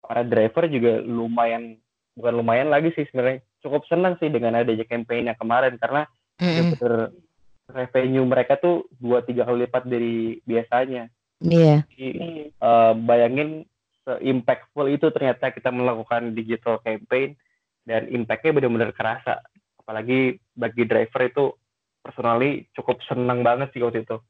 Para 0.00 0.22
driver 0.22 0.70
juga 0.70 1.02
lumayan 1.02 1.80
bukan 2.14 2.34
lumayan 2.40 2.70
lagi 2.70 2.94
sih 2.94 3.04
sebenarnya. 3.10 3.42
Cukup 3.64 3.82
senang 3.90 4.14
sih 4.22 4.30
dengan 4.30 4.54
adanya 4.54 4.86
campaign 4.86 5.32
yang 5.32 5.38
kemarin 5.40 5.74
karena 5.80 6.06
Mhm. 6.36 6.76
bener 6.76 6.92
revenue 7.66 8.26
mereka 8.28 8.54
tuh 8.60 8.86
dua 9.00 9.24
tiga 9.26 9.42
kali 9.48 9.66
lipat 9.66 9.84
dari 9.88 10.38
biasanya. 10.46 11.10
Iya. 11.42 11.84
Jadi, 11.90 12.08
eh, 12.52 12.92
bayangin 13.02 13.66
se-impactful 14.06 14.86
itu 14.86 15.10
ternyata 15.10 15.50
kita 15.50 15.74
melakukan 15.74 16.32
digital 16.32 16.78
campaign 16.80 17.34
dan 17.82 18.06
impactnya 18.06 18.54
benar-benar 18.54 18.94
kerasa. 18.94 19.42
Apalagi 19.82 20.38
bagi 20.54 20.86
driver 20.86 21.22
itu 21.26 21.44
personally 22.06 22.70
cukup 22.78 23.02
senang 23.02 23.42
banget 23.42 23.74
sih 23.74 23.82
waktu 23.82 24.06
itu 24.06 24.22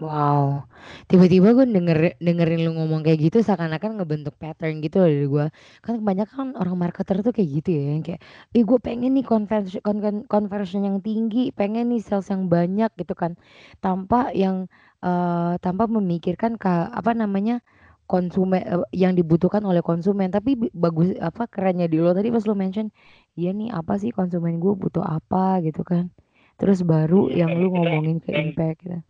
Wow, 0.00 0.64
tiba-tiba 1.04 1.52
gue 1.52 1.68
denger 1.68 2.16
dengerin 2.16 2.64
lu 2.64 2.72
ngomong 2.80 3.04
kayak 3.04 3.28
gitu 3.28 3.44
seakan-akan 3.44 4.00
ngebentuk 4.00 4.32
pattern 4.40 4.80
gitu 4.80 5.04
loh 5.04 5.08
dari 5.12 5.26
gue. 5.28 5.46
Kan 5.84 6.00
kebanyakan 6.00 6.56
orang 6.56 6.80
marketer 6.80 7.20
tuh 7.20 7.28
kayak 7.36 7.60
gitu 7.60 7.68
ya, 7.76 7.82
yang 7.92 8.00
kayak, 8.00 8.24
"Ih 8.56 8.64
gue 8.64 8.78
pengen 8.80 9.12
nih 9.12 9.20
conversion 9.28 9.84
conversion 10.32 10.80
yang 10.88 10.98
tinggi, 11.04 11.52
pengen 11.52 11.92
nih 11.92 12.00
sales 12.00 12.24
yang 12.32 12.48
banyak," 12.48 12.88
gitu 12.96 13.12
kan. 13.12 13.36
Tanpa 13.84 14.32
yang, 14.32 14.64
eee, 15.04 15.60
tanpa 15.60 15.84
memikirkan 15.84 16.56
ka 16.56 16.88
apa 16.88 17.12
namanya, 17.12 17.60
konsumen 18.08 18.64
eee, 18.64 18.80
yang 18.96 19.12
dibutuhkan 19.12 19.60
oleh 19.68 19.84
konsumen. 19.84 20.32
Tapi 20.32 20.56
bi 20.56 20.66
bagus 20.72 21.12
apa, 21.20 21.44
kerennya 21.52 21.84
di 21.84 22.00
lo 22.00 22.16
tadi 22.16 22.32
pas 22.32 22.48
lo 22.48 22.56
mention, 22.56 22.88
"Iya 23.36 23.52
nih 23.52 23.68
apa 23.68 24.00
sih 24.00 24.08
konsumen 24.08 24.56
gue 24.56 24.72
butuh 24.72 25.04
apa?" 25.04 25.60
Gitu 25.60 25.84
kan. 25.84 26.08
Terus 26.56 26.80
baru 26.80 27.28
Iya, 27.28 27.44
yang 27.44 27.52
lu 27.60 27.68
kita 27.68 27.76
ngomongin 27.76 28.16
ke 28.24 28.32
impact 28.40 28.88
gitu. 28.88 29.04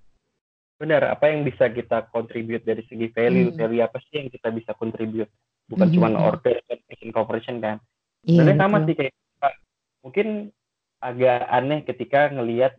Benar, 0.82 1.14
apa 1.14 1.30
yang 1.30 1.46
bisa 1.46 1.70
kita 1.70 2.10
contribute 2.10 2.66
dari 2.66 2.82
segi 2.90 3.06
value, 3.14 3.54
Mmm. 3.54 3.58
value 3.58 3.86
apa 3.86 4.02
sih 4.10 4.18
yang 4.18 4.28
kita 4.34 4.50
bisa 4.50 4.74
contribute, 4.74 5.30
bukan 5.70 5.86
Mhm 5.86 5.94
cuman 5.94 6.12
mhm. 6.18 6.26
order 6.26 6.56
dan 6.66 6.78
patient 6.90 7.12
conversion 7.14 7.56
kan. 7.62 7.78
Iya 8.26 8.42
Sebenarnya 8.42 8.62
sama 8.66 8.78
sih 8.82 8.94
kayak 8.98 9.14
mungkin 10.02 10.26
agak 10.98 11.38
aneh 11.46 11.80
ketika 11.86 12.20
ngelihat 12.34 12.74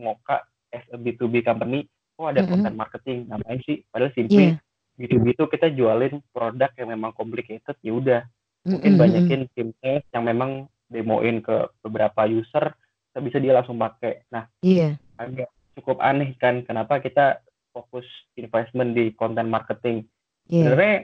Moka 0.00 0.48
as 0.72 0.84
a 0.90 0.96
B2B 0.96 1.44
company, 1.44 1.84
oh 2.16 2.32
ada 2.32 2.40
Mhm. 2.40 2.48
content 2.48 2.76
marketing, 2.80 3.18
ngapain 3.28 3.60
sih? 3.68 3.84
Padahal 3.92 4.12
simply 4.16 4.56
Iya. 4.56 4.56
B2B 4.96 5.36
itu 5.36 5.44
kita 5.50 5.68
jualin 5.76 6.24
produk 6.32 6.72
yang 6.80 6.88
memang 6.96 7.12
complicated, 7.12 7.76
ya 7.84 7.92
udah 7.92 8.20
Mhm 8.64 8.72
mungkin 8.80 8.92
mhm. 8.96 9.00
banyakin 9.04 9.40
tim 9.52 9.68
sales 9.84 10.04
yang 10.16 10.24
memang 10.24 10.64
demoin 10.88 11.44
ke 11.44 11.68
beberapa 11.84 12.24
user, 12.24 12.72
bisa 13.12 13.20
bisa 13.20 13.36
dia 13.38 13.52
langsung 13.52 13.76
pakai. 13.76 14.24
Nah, 14.32 14.48
Iya. 14.64 14.96
agak 15.20 15.50
cukup 15.74 15.98
aneh 16.00 16.34
kan 16.38 16.62
kenapa 16.62 17.02
kita 17.02 17.42
fokus 17.74 18.06
investment 18.38 18.94
di 18.94 19.10
content 19.14 19.50
marketing. 19.50 20.06
Iya. 20.46 20.70
Sebenarnya 20.70 20.96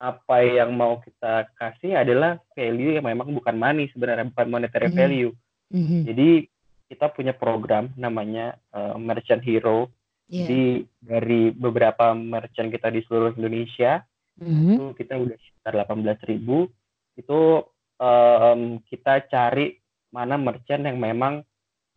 apa 0.00 0.36
yang 0.40 0.72
mau 0.72 0.96
kita 1.04 1.52
kasih 1.60 2.00
adalah 2.00 2.40
value 2.56 2.96
yang 2.96 3.04
memang 3.04 3.36
bukan 3.36 3.52
money 3.60 3.92
sebenarnya, 3.92 4.32
bukan 4.32 4.48
monetary 4.48 4.88
Mhm. 4.88 4.96
value. 4.96 5.32
Mhm. 5.68 5.98
Jadi 6.08 6.30
kita 6.88 7.12
punya 7.12 7.36
program 7.36 7.92
namanya 8.00 8.56
uh, 8.72 8.96
Merchant 8.96 9.44
Hero. 9.44 9.92
Iya. 10.26 10.48
Jadi 10.48 10.62
dari 11.04 11.42
beberapa 11.52 12.16
merchant 12.16 12.72
kita 12.72 12.88
di 12.88 13.04
seluruh 13.04 13.36
Indonesia 13.36 14.00
Mhm. 14.40 14.72
itu 14.72 14.84
kita 14.96 15.14
udah 15.20 15.36
sekitar 15.36 15.72
18.000 15.84 16.64
itu 17.20 17.40
um, 18.00 18.80
kita 18.88 19.28
cari 19.28 19.76
mana 20.10 20.40
merchant 20.40 20.88
yang 20.88 20.96
memang 20.96 21.44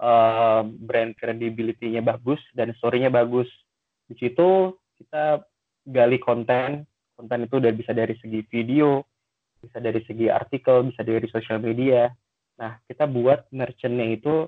uh, 0.03 0.61
brand 0.67 1.15
credibility-nya 1.15 2.03
bagus 2.03 2.43
dan 2.51 2.75
story-nya 2.75 3.07
bagus. 3.07 3.47
Di 4.11 4.19
situ 4.19 4.75
kita 4.99 5.39
gali 5.87 6.19
konten, 6.19 6.83
konten 7.15 7.47
itu 7.47 7.63
udah 7.63 7.71
bisa 7.71 7.95
dari 7.95 8.19
segi 8.19 8.43
video, 8.51 9.07
bisa 9.63 9.79
dari 9.79 10.03
segi 10.03 10.27
artikel, 10.27 10.91
bisa 10.91 11.07
dari 11.07 11.27
sosial 11.31 11.63
media. 11.63 12.11
Nah, 12.59 12.77
kita 12.85 13.07
buat 13.07 13.47
merchant-nya 13.49 14.19
itu 14.19 14.45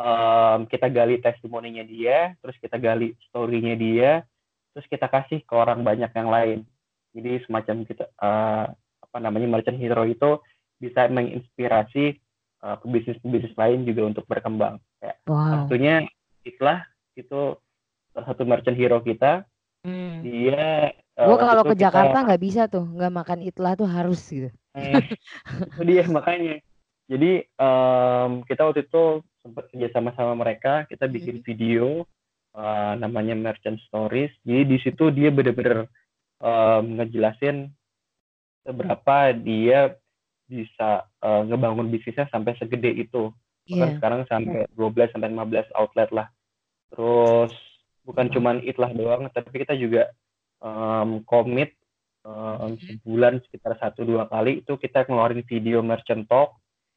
um, 0.00 0.60
kita 0.66 0.88
gali 0.88 1.20
testimoninya 1.20 1.84
dia, 1.84 2.32
terus 2.40 2.56
kita 2.58 2.80
gali 2.80 3.12
story-nya 3.28 3.74
dia, 3.76 4.10
terus 4.72 4.88
kita 4.88 5.06
kasih 5.12 5.44
ke 5.44 5.54
orang 5.54 5.84
banyak 5.84 6.10
yang 6.16 6.28
lain. 6.32 6.58
Jadi 7.16 7.44
semacam 7.48 7.76
kita 7.88 8.04
uh, 8.20 8.66
apa 8.76 9.16
namanya 9.20 9.48
merchant 9.48 9.80
hero 9.80 10.04
itu 10.04 10.40
bisa 10.76 11.08
menginspirasi 11.08 12.20
uh, 12.66 12.76
pebisnis-pebisnis 12.82 13.54
lain 13.54 13.86
juga 13.86 14.02
untuk 14.10 14.26
berkembang. 14.26 14.82
Kayak 14.98 15.16
Wow. 15.30 15.70
satunya 15.70 16.02
Itlah 16.42 16.82
itu 17.14 17.54
salah 18.10 18.26
satu 18.26 18.42
merchant 18.42 18.74
hero 18.74 18.98
kita. 19.02 19.46
Mmm. 19.86 20.26
Dia 20.26 20.90
uh, 21.14 21.26
Gue 21.30 21.38
kalau 21.38 21.62
ke 21.62 21.78
Jakarta 21.78 22.26
nggak 22.26 22.42
bisa 22.42 22.66
tuh, 22.66 22.82
nggak 22.82 23.12
makan 23.14 23.38
Itlah 23.46 23.78
tuh 23.78 23.86
harus 23.86 24.18
gitu. 24.26 24.50
Hmm, 24.74 25.00
itu 25.72 25.82
dia 25.86 26.04
makanya. 26.10 26.58
Jadi 27.06 27.46
um, 27.56 28.42
kita 28.42 28.66
waktu 28.66 28.82
itu 28.82 29.22
sempat 29.40 29.70
kerja 29.70 29.88
sama 29.94 30.10
sama 30.18 30.34
mereka, 30.34 30.90
kita 30.90 31.06
bikin 31.06 31.38
Mhm. 31.38 31.44
video 31.46 31.86
uh, 32.58 32.98
namanya 32.98 33.38
Merchant 33.38 33.78
Stories. 33.86 34.34
Jadi 34.42 34.62
di 34.66 34.78
situ 34.82 35.14
dia 35.14 35.30
bener-bener 35.30 35.86
um, 36.42 36.98
ngejelasin 36.98 37.70
seberapa 38.66 39.30
dia 39.38 39.94
bisa 40.46 41.04
uh, 41.20 41.42
ngebangun 41.44 41.90
bisnisnya 41.90 42.30
sampai 42.30 42.54
segede 42.56 42.94
itu. 42.94 43.30
Bahkan 43.66 43.88
Iya. 43.90 43.96
sekarang 43.98 44.20
sampai 44.30 44.70
12 44.72 45.10
sampai 45.10 45.30
15 45.30 45.66
outlet 45.74 46.10
lah. 46.14 46.26
Terus 46.90 47.52
bukan 48.06 48.26
Wow. 48.30 48.34
cuman 48.38 48.56
Itlah 48.62 48.92
doang, 48.94 49.26
tapi 49.30 49.66
kita 49.66 49.74
juga 49.74 50.06
um, 50.62 51.20
komit 51.26 51.74
um, 52.22 52.74
Mhm. 52.74 53.02
sebulan 53.02 53.34
sekitar 53.44 53.76
satu 53.76 54.02
dua 54.02 54.26
kali 54.26 54.62
itu 54.62 54.72
kita 54.74 55.04
ngeluarin 55.04 55.42
video 55.44 55.78
merchant 55.82 56.26
talk 56.26 56.56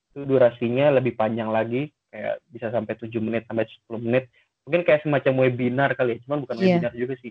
itu 0.10 0.26
durasinya 0.26 0.90
lebih 0.90 1.14
panjang 1.14 1.54
lagi 1.54 1.94
kayak 2.10 2.42
bisa 2.50 2.74
sampai 2.74 2.98
7 2.98 3.22
menit 3.22 3.46
sampai 3.46 3.70
10 3.86 4.02
menit 4.02 4.26
mungkin 4.66 4.82
kayak 4.82 5.06
semacam 5.06 5.46
webinar 5.46 5.94
kali 5.94 6.18
ya 6.18 6.24
cuman 6.26 6.42
bukan 6.42 6.56
Iya. 6.58 6.66
webinar 6.66 6.94
juga 6.98 7.14
sih 7.22 7.30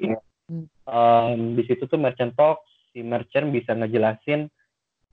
um, 0.86 1.58
di 1.58 1.62
situ 1.66 1.90
tuh 1.90 1.98
merchant 1.98 2.36
talk 2.38 2.62
si 2.92 3.02
merchant 3.02 3.50
bisa 3.50 3.74
ngejelasin 3.74 4.46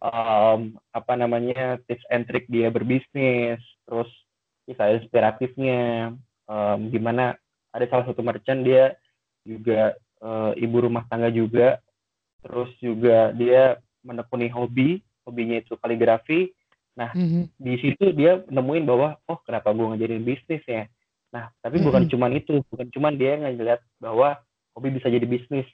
um, 0.01 0.75
apa 0.91 1.13
namanya 1.15 1.79
tips 1.87 2.03
and 2.11 2.27
trick 2.27 2.47
dia 2.47 2.67
berbisnis 2.69 3.59
terus 3.85 4.09
kisah 4.65 4.97
inspiratifnya 4.97 6.11
um, 6.49 6.79
gimana 6.89 7.37
ada 7.71 7.85
salah 7.87 8.05
satu 8.09 8.23
merchant 8.23 8.65
dia 8.65 8.95
juga 9.45 9.93
uh, 10.25 10.51
ibu 10.57 10.89
rumah 10.89 11.05
tangga 11.05 11.29
juga 11.29 11.77
terus 12.41 12.69
juga 12.81 13.29
dia 13.33 13.77
menekuni 14.01 14.49
hobi 14.49 15.01
hobinya 15.25 15.59
itu 15.61 15.77
kaligrafi 15.77 16.49
nah 16.95 17.11
Mhm. 17.11 17.51
di 17.59 17.75
situ 17.83 18.15
dia 18.15 18.39
nemuin 18.47 18.87
bahwa 18.87 19.19
oh 19.27 19.37
kenapa 19.43 19.75
gue 19.75 19.83
ngejadiin 19.83 20.23
bisnis 20.23 20.63
ya 20.63 20.87
nah 21.35 21.51
tapi 21.59 21.83
bukan 21.83 22.07
Mhm. 22.07 22.11
cuman 22.15 22.31
itu 22.39 22.63
bukan 22.71 22.87
cuman 22.95 23.13
dia 23.19 23.35
ngeliat 23.35 23.83
bahwa 23.99 24.39
hobi 24.71 24.95
bisa 24.95 25.11
jadi 25.11 25.27
bisnis 25.27 25.67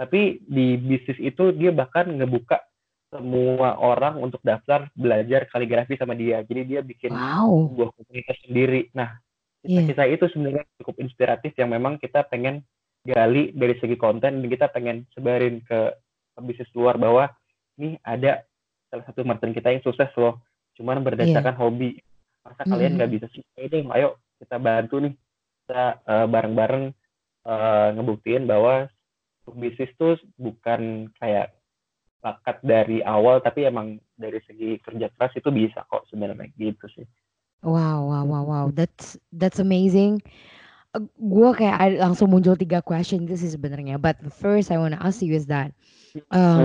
tapi 0.00 0.40
di 0.48 0.80
bisnis 0.80 1.20
itu 1.20 1.52
dia 1.52 1.68
bahkan 1.70 2.08
ngebuka 2.08 2.58
semua 3.12 3.76
orang 3.76 4.16
untuk 4.16 4.40
daftar 4.40 4.88
belajar 4.96 5.44
kaligrafi 5.52 6.00
sama 6.00 6.16
dia. 6.16 6.40
Jadi 6.40 6.64
dia 6.64 6.80
bikin 6.80 7.12
Wow. 7.12 7.68
sebuah 7.68 7.88
komunitas 7.92 8.38
sendiri. 8.48 8.88
Nah 8.96 9.20
Iya. 9.62 9.84
kisah-kisah 9.84 10.06
itu 10.10 10.24
sebenarnya 10.32 10.64
cukup 10.80 10.96
inspiratif 10.98 11.52
yang 11.54 11.70
memang 11.70 12.00
kita 12.00 12.24
pengen 12.26 12.64
gali 13.04 13.52
dari 13.52 13.76
segi 13.78 13.94
konten 13.94 14.40
dan 14.40 14.48
kita 14.48 14.72
pengen 14.72 15.04
sebarin 15.12 15.60
ke 15.62 15.92
bisnis 16.40 16.72
luar 16.72 16.96
bahwa 16.96 17.28
nih 17.76 18.00
ada 18.02 18.42
salah 18.90 19.04
satu 19.06 19.22
merchant 19.22 19.54
kita 19.54 19.70
yang 19.70 19.84
sukses 19.84 20.10
loh. 20.16 20.40
Cuman 20.74 21.04
berdasarkan 21.04 21.54
hobi. 21.60 22.00
Masa 22.42 22.66
kalian 22.66 22.96
nggak 22.98 23.10
Mhm. 23.12 23.16
bisa 23.20 23.26
sih? 23.30 23.44
Deh 23.54 23.84
ayo 23.92 24.18
kita 24.40 24.56
bantu 24.58 24.98
nih. 24.98 25.14
Kita 25.62 25.82
uh, 26.02 26.26
bareng-bareng 26.26 26.84
uh, 27.46 27.88
ngebuktiin 27.94 28.48
bahwa 28.48 28.90
bisnis 29.54 29.90
tuh 29.94 30.18
bukan 30.34 31.12
kayak 31.22 31.54
bakat 32.22 32.62
dari 32.62 33.02
awal 33.02 33.42
tapi 33.42 33.66
emang 33.66 33.98
dari 34.14 34.38
segi 34.46 34.78
kerja 34.80 35.10
keras 35.18 35.34
itu 35.34 35.50
bisa 35.50 35.82
kok 35.90 36.06
sebenarnya 36.08 36.48
gitu 36.56 36.86
sih 36.94 37.06
Wow 37.62 38.10
wow 38.10 38.24
wow 38.26 38.42
wow, 38.42 38.66
that's 38.74 39.14
that's 39.38 39.62
amazing. 39.62 40.18
Eee, 40.98 41.06
gue 41.14 41.50
kayak 41.54 42.02
langsung 42.02 42.34
muncul 42.34 42.58
3 42.58 42.82
question 42.82 43.22
itu 43.22 43.38
sih 43.38 43.54
sebenarnya, 43.54 44.02
but 44.02 44.18
first 44.34 44.74
I 44.74 44.82
wanna 44.82 44.98
ask 44.98 45.22
you 45.22 45.30
is 45.38 45.46
that, 45.46 45.70
Hmm. 46.12 46.26
um, 46.34 46.64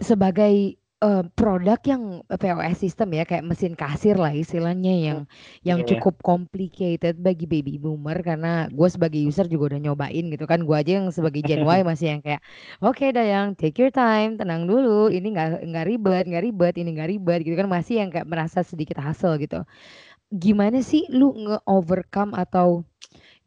sebagai, 0.00 0.76
eee, 1.06 1.22
produk 1.38 1.78
yang 1.86 2.02
POS 2.26 2.78
system 2.82 3.08
ya, 3.14 3.22
kayak 3.28 3.46
mesin 3.46 3.74
kasir 3.78 4.18
lah 4.18 4.34
istilahnya 4.34 4.94
yang 5.08 5.20
yang 5.62 5.80
Iya. 5.80 5.86
cukup 5.86 6.18
complicated 6.26 7.14
bagi 7.22 7.46
baby 7.46 7.78
boomer 7.78 8.18
karena 8.26 8.66
gue 8.74 8.88
sebagai 8.90 9.20
user 9.22 9.46
juga 9.46 9.74
udah 9.74 9.80
nyobain 9.86 10.24
gitu 10.34 10.44
kan, 10.50 10.66
gue 10.66 10.76
aja 10.76 10.92
yang 10.98 11.08
sebagai 11.14 11.42
Gen 11.46 11.62
Y 11.64 11.80
masih 11.86 12.06
yang 12.18 12.22
kayak, 12.26 12.42
"Oke 12.82 13.14
Dayang, 13.14 13.54
take 13.54 13.78
your 13.78 13.92
time, 13.94 14.34
tenang 14.40 14.66
dulu, 14.66 15.08
ini 15.14 15.30
nggak 15.34 15.62
nggak 15.70 15.86
ribet 15.88 16.24
nggak 16.28 16.44
ribet, 16.46 16.74
ini 16.82 16.90
nggak 16.98 17.10
ribet," 17.14 17.40
gitu 17.46 17.56
kan, 17.60 17.68
masih 17.70 17.94
yang 18.02 18.10
kayak 18.12 18.26
merasa 18.28 18.60
sedikit 18.66 18.98
hassle 19.00 19.38
gitu. 19.40 19.62
Gimana 20.34 20.82
sih 20.82 21.06
lu 21.14 21.30
nge-overcome 21.38 22.34
atau 22.34 22.82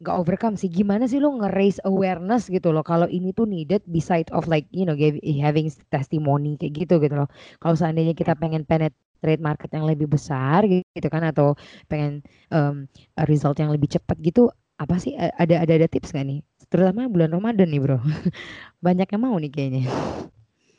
nggak 0.00 0.16
overcome 0.16 0.56
sih, 0.56 0.72
gimana 0.72 1.04
sih 1.04 1.20
lu 1.20 1.28
nge-raise 1.36 1.76
awareness 1.84 2.48
gitu 2.48 2.72
loh 2.72 2.80
kalau 2.80 3.04
ini 3.04 3.36
tuh 3.36 3.44
needed 3.44 3.84
beside 3.84 4.24
of 4.32 4.48
like 4.48 4.64
you 4.72 4.88
know 4.88 4.96
having 5.44 5.68
testimony 5.92 6.56
kayak 6.56 6.84
gitu 6.88 6.96
gitu 7.04 7.14
loh. 7.20 7.28
Kalau 7.60 7.76
seandainya 7.76 8.16
kita 8.16 8.32
pengen 8.32 8.64
penetrate 8.64 9.44
market 9.44 9.68
yang 9.76 9.84
lebih 9.84 10.08
besar 10.08 10.64
gitu 10.64 11.08
kan 11.12 11.20
atau 11.28 11.52
pengen, 11.84 12.24
mmm, 12.48 12.88
result 13.28 13.60
yang 13.60 13.68
lebih 13.68 13.92
cepat 13.92 14.16
gitu, 14.24 14.48
apa 14.80 14.96
sih 14.96 15.12
ada 15.20 15.60
ada 15.60 15.72
ada 15.76 15.86
tips 15.86 16.16
nggak 16.16 16.26
nih? 16.32 16.40
Terutama 16.72 17.04
bulan 17.12 17.36
Ramadan 17.36 17.68
nih 17.68 17.80
Bro, 17.84 18.00
banyak 18.86 19.04
yang 19.04 19.20
mau 19.20 19.36
nih 19.36 19.52
kayaknya. 19.52 19.84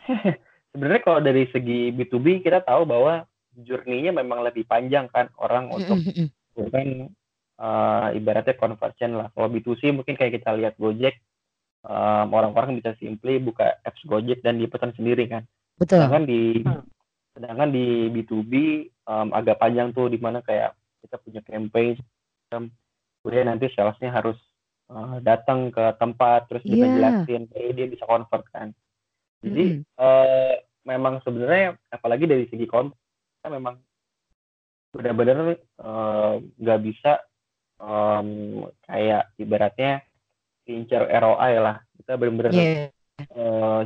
Sebenarnya 0.73 1.01
kalau 1.05 1.21
dari 1.21 1.45
segi 1.53 1.93
B2B 1.93 2.41
kita 2.41 2.65
tahu 2.65 2.89
bahwa 2.89 3.21
journey-nya 3.53 4.15
memang 4.17 4.41
lebih 4.41 4.65
panjang 4.65 5.05
kan 5.13 5.29
orang 5.37 5.69
untuk 5.69 6.01
Mhm 6.01 7.20
eh, 7.61 8.07
ibaratnya 8.17 8.57
conversion 8.57 9.21
lah. 9.21 9.29
Kalau 9.29 9.47
B2C 9.47 9.93
mungkin 9.93 10.17
kayak 10.17 10.41
kita 10.41 10.57
lihat 10.57 10.73
Gojek, 10.81 11.13
em, 11.85 12.27
orang-orang 12.33 12.81
bisa 12.81 12.97
simply 12.97 13.37
buka 13.37 13.77
apps 13.85 14.01
Gojek 14.05 14.41
dan 14.41 14.57
dipesan 14.57 14.97
sendiri 14.97 15.29
kan. 15.29 15.45
Betul. 15.77 16.01
Sedangkan 16.01 16.25
di 16.25 16.41
sedangkan 17.31 17.69
di 17.69 17.85
B2B 18.09 18.53
em, 18.89 19.27
agak 19.31 19.61
panjang 19.61 19.93
tuh 19.93 20.09
di 20.09 20.17
mana 20.17 20.41
kayak 20.41 20.73
kita 21.05 21.21
punya 21.21 21.41
campaign, 21.45 21.97
em, 22.51 22.69
kemudian 23.21 23.47
nanti 23.49 23.69
salesnya 23.73 24.09
harus 24.09 24.37
eh, 24.91 25.17
datang 25.23 25.71
ke 25.71 25.95
tempat 25.95 26.51
terus 26.51 26.67
bisa 26.67 26.83
Iya. 26.83 26.93
jelasin, 26.99 27.47
eh 27.55 27.71
dia 27.71 27.87
bisa 27.87 28.03
convert 28.03 28.43
kan. 28.51 28.75
Jadi 29.39 29.79
eh, 29.85 30.53
memang 30.83 31.21
sebenarnya 31.23 31.77
apalagi 31.93 32.25
dari 32.25 32.45
segi 32.49 32.65
konten 32.65 32.97
kita 33.39 33.47
memang 33.53 33.79
benar-benar 34.91 35.55
eh, 35.55 36.33
nggak 36.59 36.79
bisa 36.83 37.21
em, 37.81 38.27
kayak 38.85 39.33
ibaratnya 39.35 40.05
incer 40.65 41.03
ROI 41.09 41.53
lah 41.57 41.77
kita 41.97 42.15
benar-benar 42.15 42.53
Iya. 42.53 42.85
eh, 43.19 43.81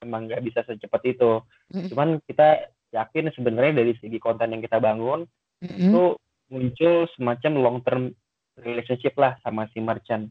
memang 0.00 0.28
nggak 0.28 0.44
bisa 0.44 0.60
secepat 0.64 1.02
itu 1.04 1.40
Mm-mm. 1.72 1.88
cuman 1.90 2.08
kita 2.24 2.68
yakin 2.92 3.32
sebenarnya 3.32 3.80
dari 3.82 3.92
segi 3.96 4.20
konten 4.20 4.52
yang 4.52 4.62
kita 4.62 4.78
bangun 4.78 5.24
Mm-mm. 5.64 5.90
itu 5.90 6.02
muncul 6.50 7.06
semacam 7.16 7.52
long 7.56 7.78
term 7.80 8.02
relationship 8.60 9.16
lah 9.16 9.36
sama 9.40 9.66
si 9.72 9.80
merchant 9.80 10.28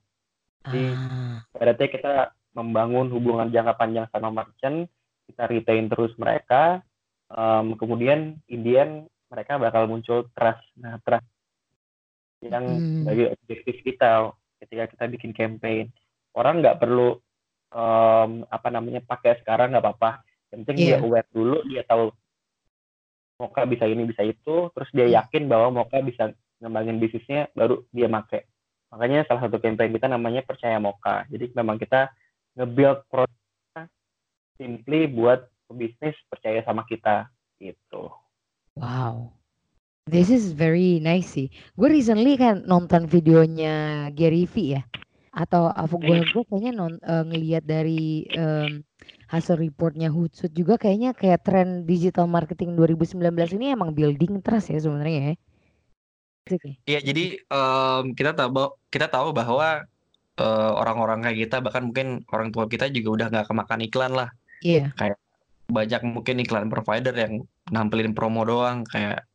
Jadi, 0.59 0.91
Ah. 0.91 1.39
berarti 1.55 1.87
kita 1.87 2.35
membangun 2.51 3.07
hubungan 3.09 3.47
jangka 3.47 3.79
panjang 3.79 4.05
sama 4.11 4.27
merchant, 4.27 4.91
kita 5.23 5.47
retain 5.47 5.87
terus 5.87 6.11
mereka, 6.19 6.83
em, 7.31 7.79
kemudian 7.79 8.35
Indian 8.51 9.07
mereka 9.31 9.55
bakal 9.55 9.87
muncul 9.87 10.27
trust. 10.35 10.59
Nah, 10.75 10.99
trust 11.07 11.23
yang 12.39 12.79
Hmm. 12.79 13.03
sebagai 13.03 13.35
objektif 13.35 13.75
kita 13.83 14.31
ketika 14.59 14.83
kita 14.91 15.03
bikin 15.11 15.31
campaign. 15.31 15.91
Orang 16.35 16.63
nggak 16.63 16.79
perlu 16.79 17.19
em, 17.69 18.41
apa 18.49 18.67
namanya 18.73 18.97
pakai 19.05 19.37
sekarang 19.45 19.69
nggak 19.69 19.85
apa-apa. 19.85 20.25
Yang 20.49 20.59
penting 20.65 20.77
dia 20.81 20.97
Iya. 20.97 21.05
aware 21.05 21.29
dulu, 21.29 21.57
dia 21.69 21.83
tahu 21.85 22.09
Moka 23.39 23.63
bisa 23.63 23.85
ini 23.87 24.03
bisa 24.03 24.25
itu, 24.25 24.67
terus 24.75 24.89
dia 24.91 25.05
Hmm. 25.07 25.15
yakin 25.21 25.43
bahwa 25.47 25.67
Moka 25.83 26.01
bisa 26.01 26.33
ngembangin 26.59 26.99
bisnisnya, 26.99 27.47
baru 27.55 27.85
dia 27.93 28.09
make. 28.11 28.43
Makanya 28.91 29.23
salah 29.29 29.45
satu 29.47 29.61
campaign 29.61 29.95
kita 29.95 30.09
namanya 30.09 30.41
percaya 30.43 30.75
Moka. 30.75 31.23
Jadi 31.29 31.53
memang 31.55 31.77
kita 31.77 32.09
nge-build 32.57 33.05
produk 33.07 33.87
simply 34.59 35.07
buat 35.07 35.47
bisnis 35.71 36.17
percaya 36.27 36.59
sama 36.65 36.83
kita 36.83 37.29
gitu. 37.61 38.11
Wow. 38.75 39.31
This 40.09 40.33
is 40.33 40.57
very 40.57 40.97
nice 40.97 41.37
sih. 41.37 41.53
Gue 41.77 41.93
recently 41.93 42.33
kan 42.33 42.65
nonton 42.65 43.05
videonya 43.05 44.09
Gary 44.17 44.49
V 44.49 44.73
ya. 44.73 44.81
Atau 45.29 45.69
apa 45.69 45.93
gue 46.01 46.25
gue 46.25 46.43
kayaknya 46.49 46.73
non, 46.73 46.97
eh, 46.97 47.23
ngelihat 47.29 47.61
dari 47.69 48.25
em, 48.33 48.81
hasil 49.29 49.61
reportnya 49.61 50.09
Hootsuite 50.09 50.57
juga 50.57 50.81
kayaknya 50.81 51.13
kayak 51.13 51.45
tren 51.45 51.85
digital 51.85 52.25
marketing 52.25 52.73
2019 52.73 53.53
ini 53.61 53.77
emang 53.77 53.93
building 53.93 54.41
trust 54.41 54.73
ya 54.73 54.81
sebenarnya 54.81 55.21
ya. 55.21 55.33
Ya? 56.49 56.73
Iya, 56.89 56.99
jadi 57.13 57.25
em, 57.45 58.03
kita 58.17 58.33
tahu 58.33 58.49
kita 58.89 59.13
tahu 59.13 59.29
bahwa 59.29 59.85
eh, 60.41 60.71
orang-orang 60.73 61.29
kayak 61.29 61.37
kita 61.45 61.57
bahkan 61.61 61.85
mungkin 61.85 62.25
orang 62.33 62.49
tua 62.49 62.65
kita 62.65 62.89
juga 62.89 63.09
udah 63.13 63.27
nggak 63.29 63.47
kemakan 63.53 63.85
iklan 63.85 64.13
lah. 64.17 64.29
Iya. 64.65 64.89
Banyak 65.69 66.01
mungkin 66.01 66.41
iklan 66.41 66.73
provider 66.73 67.13
yang 67.13 67.45
nampilin 67.69 68.17
promo 68.17 68.41
doang 68.41 68.81
kayak 68.89 69.28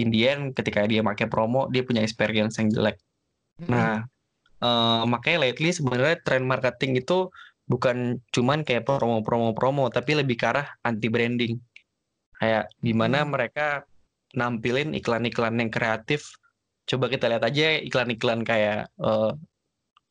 Indian 0.00 0.56
ketika 0.56 0.88
dia 0.88 1.04
pakai 1.04 1.28
promo 1.28 1.68
dia 1.68 1.84
punya 1.84 2.00
experience 2.00 2.56
yang 2.56 2.72
jelek. 2.72 2.96
Mm-mm. 3.60 3.68
Nah, 3.70 4.04
eh, 4.60 5.02
makanya 5.04 5.48
lately 5.48 5.70
sebenarnya 5.70 6.16
tren 6.24 6.44
marketing 6.48 7.00
itu 7.00 7.28
bukan 7.70 8.18
cuman 8.34 8.66
kayak 8.66 8.82
promo-promo-promo 8.82 9.92
tapi 9.94 10.18
lebih 10.18 10.34
ke 10.34 10.46
arah 10.50 10.66
anti 10.82 11.06
branding. 11.06 11.54
Kayak 12.40 12.72
gimana 12.80 13.22
Hmm. 13.22 13.30
mereka 13.36 13.84
nampilin 14.34 14.96
iklan-iklan 14.96 15.60
yang 15.60 15.70
kreatif. 15.70 16.26
Coba 16.88 17.06
kita 17.06 17.30
lihat 17.30 17.44
aja 17.46 17.78
iklan-iklan 17.78 18.42
kayak 18.42 18.90
eh, 18.98 19.32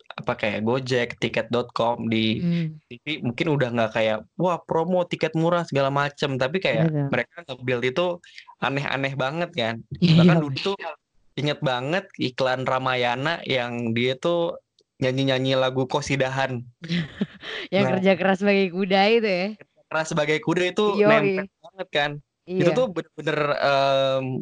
apa 0.09 0.33
kayak 0.35 0.65
Gojek, 0.65 1.15
tiket.com 1.21 2.09
di 2.11 2.41
Mm. 2.43 2.67
TV 2.89 3.05
mungkin 3.23 3.47
udah 3.55 3.69
nggak 3.71 3.91
kayak 3.95 4.17
wah 4.35 4.59
promo 4.59 5.05
tiket 5.07 5.31
murah 5.37 5.63
segala 5.63 5.93
macem 5.93 6.35
tapi 6.35 6.59
kayak 6.59 6.91
Betul. 6.91 7.07
mereka 7.13 7.35
nge-build 7.47 7.83
itu 7.87 8.07
aneh-aneh 8.59 9.13
banget 9.15 9.49
kan 9.51 9.75
Iya. 9.97 10.19
bahkan 10.19 10.37
dulu 10.39 10.55
tuh 10.55 10.75
inget 11.35 11.59
banget 11.59 12.05
iklan 12.19 12.63
Ramayana 12.63 13.39
yang 13.47 13.95
dia 13.95 14.15
tuh 14.15 14.59
nyanyi-nyanyi 14.99 15.55
lagu 15.55 15.87
Kosidahan 15.87 16.59
Yang 17.73 17.83
Nah. 17.83 17.91
kerja 17.97 18.11
keras 18.15 18.37
sebagai 18.39 18.67
kuda 18.69 19.01
itu 19.09 19.27
ya. 19.27 19.47
karena 19.89 20.03
sebagai 20.05 20.37
kuda 20.39 20.63
itu 20.69 20.85
Yoi. 20.99 21.07
nempel 21.07 21.45
banget 21.63 21.89
kan 21.89 22.11
itu 22.45 22.65
Iya. 22.65 22.75
tuh 22.75 22.85
bener-bener 22.89 23.39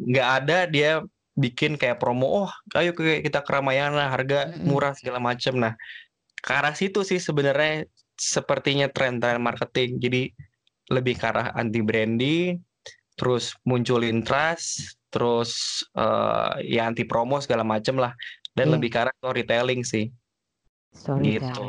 nggak 0.08 0.28
ada 0.42 0.58
dia 0.66 0.90
bikin 1.32 1.78
kayak 1.78 2.02
promo 2.02 2.26
oh 2.44 2.50
ayo 2.74 2.90
kita 2.96 3.40
ke 3.40 3.50
Ramayana 3.52 4.10
harga 4.10 4.50
murah 4.58 4.90
segala 4.92 5.22
macem 5.22 5.54
nah 5.54 5.78
ke 6.34 6.50
arah 6.50 6.74
situ 6.74 7.06
sih 7.06 7.22
sebenarnya 7.22 7.86
sepertinya 8.18 8.90
tren-tren 8.90 9.38
marketing 9.38 10.02
jadi 10.02 10.34
lebih 10.90 11.14
ke 11.14 11.26
arah 11.28 11.54
anti 11.54 11.78
branding 11.78 12.58
terus 13.18 13.58
munculin 13.66 14.22
trust 14.22 14.94
terus 15.10 15.82
eh, 15.98 16.78
ya 16.78 16.86
anti 16.88 17.02
promo 17.02 17.42
segala 17.42 17.66
macem 17.66 17.98
lah 17.98 18.14
dan 18.54 18.70
Iya. 18.70 18.74
lebih 18.78 18.88
ke 18.94 18.98
arah 19.02 19.14
storytelling 19.18 19.82
sih 19.82 20.06
Storytelling. 20.88 21.38
Gitu. 21.38 21.64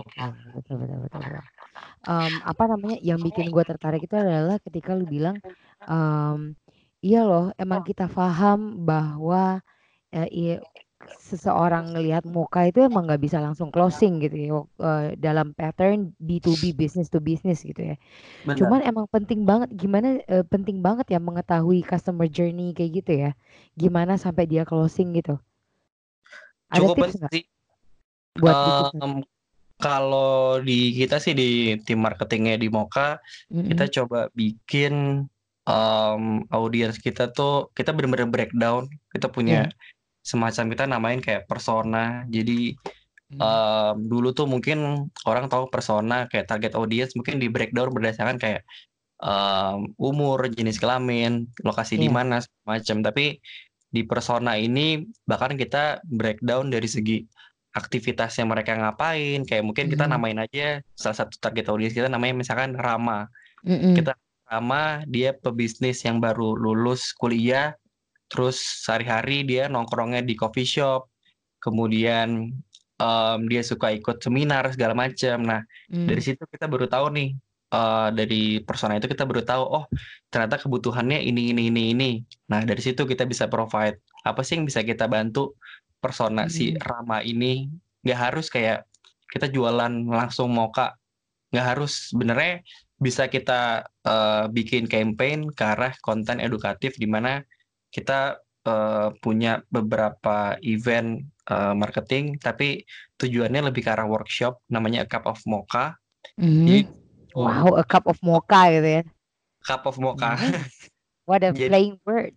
Betul, 0.55 0.75
betul, 0.81 0.97
betul, 1.05 1.21
betul. 1.21 1.43
Em, 2.07 2.33
apa 2.41 2.63
namanya 2.71 2.97
yang 3.03 3.19
bikin 3.21 3.51
gue 3.51 3.63
tertarik 3.67 4.01
itu 4.07 4.15
adalah 4.15 4.57
ketika 4.63 4.95
lu 4.97 5.05
bilang 5.05 5.38
em, 5.85 6.55
iya 7.03 7.21
loh 7.27 7.51
emang 7.59 7.81
kita 7.85 8.09
paham 8.09 8.83
bahwa 8.88 9.62
eh, 10.15 10.27
iya, 10.31 10.55
seseorang 11.07 11.95
ngelihat 11.95 12.23
muka 12.27 12.67
itu 12.67 12.83
emang 12.83 13.07
nggak 13.07 13.21
bisa 13.23 13.39
langsung 13.39 13.71
closing 13.71 14.19
gitu 14.19 14.35
ya 14.35 14.51
eh, 14.83 15.05
dalam 15.15 15.55
pattern 15.55 16.12
B2B 16.19 16.75
business 16.75 17.07
to 17.07 17.19
business 17.23 17.63
gitu 17.63 17.93
ya. 17.93 17.95
Cuman 18.57 18.83
emang 18.83 19.05
penting 19.07 19.45
banget 19.47 19.69
gimana 19.75 20.19
eh, 20.27 20.45
penting 20.45 20.83
banget 20.83 21.07
ya 21.13 21.19
mengetahui 21.21 21.85
customer 21.85 22.27
journey 22.27 22.75
kayak 22.75 22.91
gitu 23.03 23.12
ya. 23.27 23.31
Gimana 23.79 24.19
sampai 24.19 24.45
dia 24.49 24.63
closing 24.67 25.15
gitu. 25.15 25.39
Ada 26.69 26.85
cukup 26.85 26.95
tips 26.97 27.15
penting 27.17 27.45
buat? 28.39 28.55
Em, 28.99 29.13
kalau 29.79 30.59
di 30.59 30.91
kita 30.95 31.17
sih 31.23 31.31
di 31.31 31.79
tim 31.88 31.99
marketingnya 32.03 32.59
di 32.59 32.67
Moka 32.67 33.15
Mm-mm. 33.47 33.67
kita 33.71 33.85
coba 33.88 34.27
bikin 34.35 35.23
em, 35.67 36.23
audiens 36.51 36.99
kita 36.99 37.31
tuh 37.31 37.71
kita 37.71 37.95
benar-benar 37.95 38.27
breakdown 38.27 38.91
kita 39.15 39.27
punya 39.31 39.71
semacam 40.29 40.65
kita 40.69 40.83
namain 40.85 41.19
kayak 41.19 41.49
persona 41.49 42.23
jadi 42.29 42.77
Hmm. 43.29 43.41
em, 43.45 44.09
dulu 44.09 44.33
tuh 44.33 44.49
mungkin 44.49 45.05
orang 45.29 45.45
tahu 45.53 45.69
persona 45.69 46.25
kayak 46.25 46.49
target 46.49 46.73
audience 46.73 47.13
mungkin 47.13 47.37
di 47.37 47.45
breakdown 47.45 47.93
berdasarkan 47.93 48.41
kayak 48.41 48.65
em, 49.21 49.85
umur 50.01 50.49
jenis 50.49 50.81
kelamin 50.81 51.45
lokasi 51.61 52.01
di 52.01 52.09
Iya. 52.09 52.15
mana 52.17 52.41
segala 52.41 52.81
macam 52.81 52.97
tapi 53.05 53.37
di 53.89 54.01
persona 54.01 54.57
ini 54.57 55.05
bahkan 55.29 55.53
kita 55.53 56.01
breakdown 56.09 56.73
dari 56.73 56.89
segi 56.89 57.21
aktivitasnya 57.69 58.49
mereka 58.49 58.73
ngapain 58.73 59.45
kayak 59.45 59.61
mungkin 59.61 59.93
kita 59.93 60.09
Mhm. 60.09 60.11
namain 60.13 60.39
aja 60.41 60.81
salah 60.97 61.17
satu 61.21 61.37
target 61.37 61.69
audiens 61.69 61.93
kita 61.93 62.09
namanya 62.09 62.33
misalkan 62.33 62.73
Rama 62.73 63.29
kita 63.93 64.17
Rama 64.49 65.05
dia 65.05 65.37
pebisnis 65.37 66.01
yang 66.01 66.17
baru 66.17 66.57
lulus 66.57 67.13
kuliah 67.13 67.77
terus 68.29 68.61
sehari-hari 68.85 69.43
dia 69.43 69.65
nongkrongnya 69.67 70.21
di 70.21 70.37
coffee 70.37 70.63
shop. 70.65 71.09
Kemudian 71.59 72.53
em, 72.99 73.39
dia 73.51 73.61
suka 73.65 73.91
ikut 73.91 74.23
seminar 74.23 74.69
segala 74.71 74.93
macam 74.95 75.43
nah 75.43 75.61
Mm. 75.89 76.05
dari 76.05 76.21
situ 76.21 76.45
kita 76.45 76.69
baru 76.69 76.85
tahu 76.85 77.09
nih 77.17 77.29
eh, 77.73 78.09
dari 78.13 78.43
persona 78.61 78.93
itu 79.01 79.09
kita 79.09 79.25
baru 79.25 79.41
tahu 79.41 79.63
oh 79.65 79.85
ternyata 80.29 80.61
kebutuhannya 80.61 81.17
ini 81.19 81.49
ini 81.51 81.73
ini 81.73 81.83
ini. 81.97 82.11
Nah 82.53 82.61
dari 82.61 82.77
situ 82.79 83.03
kita 83.09 83.25
bisa 83.25 83.49
provide. 83.49 83.97
Apa 84.21 84.45
sih 84.45 84.61
yang 84.61 84.69
bisa 84.69 84.85
kita 84.85 85.09
bantu 85.09 85.57
persona 85.97 86.45
si 86.47 86.71
Hmm. 86.73 86.79
Rama 86.85 87.19
ini? 87.25 87.65
Nggak 88.05 88.19
harus 88.29 88.47
kayak 88.53 88.85
kita 89.33 89.49
jualan 89.49 89.89
langsung 90.07 90.53
moka. 90.53 90.93
Nggak 91.49 91.65
harus. 91.75 92.13
Sebenarnya 92.13 92.61
bisa 93.01 93.25
kita 93.27 93.83
eh, 94.05 94.45
bikin 94.53 94.85
campaign 94.85 95.49
ke 95.49 95.63
arah 95.65 95.93
konten 96.05 96.37
edukatif 96.37 96.95
di 97.01 97.09
mana 97.09 97.41
kita 97.89 98.38
eh, 98.65 99.10
punya 99.19 99.63
beberapa 99.67 100.58
event 100.62 101.23
eh, 101.47 101.73
marketing 101.73 102.38
tapi 102.38 102.84
tujuannya 103.15 103.71
lebih 103.71 103.82
ke 103.84 103.89
arah 103.91 104.06
workshop 104.06 104.62
namanya 104.67 105.04
A 105.04 105.08
Cup 105.10 105.25
of 105.25 105.39
Mocha 105.45 105.95
Mhm. 106.36 106.65
jadi 106.67 106.82
Wow, 107.30 107.78
a 107.78 107.86
cup 107.86 108.10
of 108.10 108.17
mocha 108.25 108.73
gitu 108.73 108.89
ya. 108.99 109.04
Cup 109.62 109.86
of 109.86 110.02
Mocha 110.02 110.34
Nice. 110.34 110.89
What 111.30 111.45
a 111.45 111.54
Jadi- 111.54 111.69
plain 111.69 111.93
word. 112.04 112.34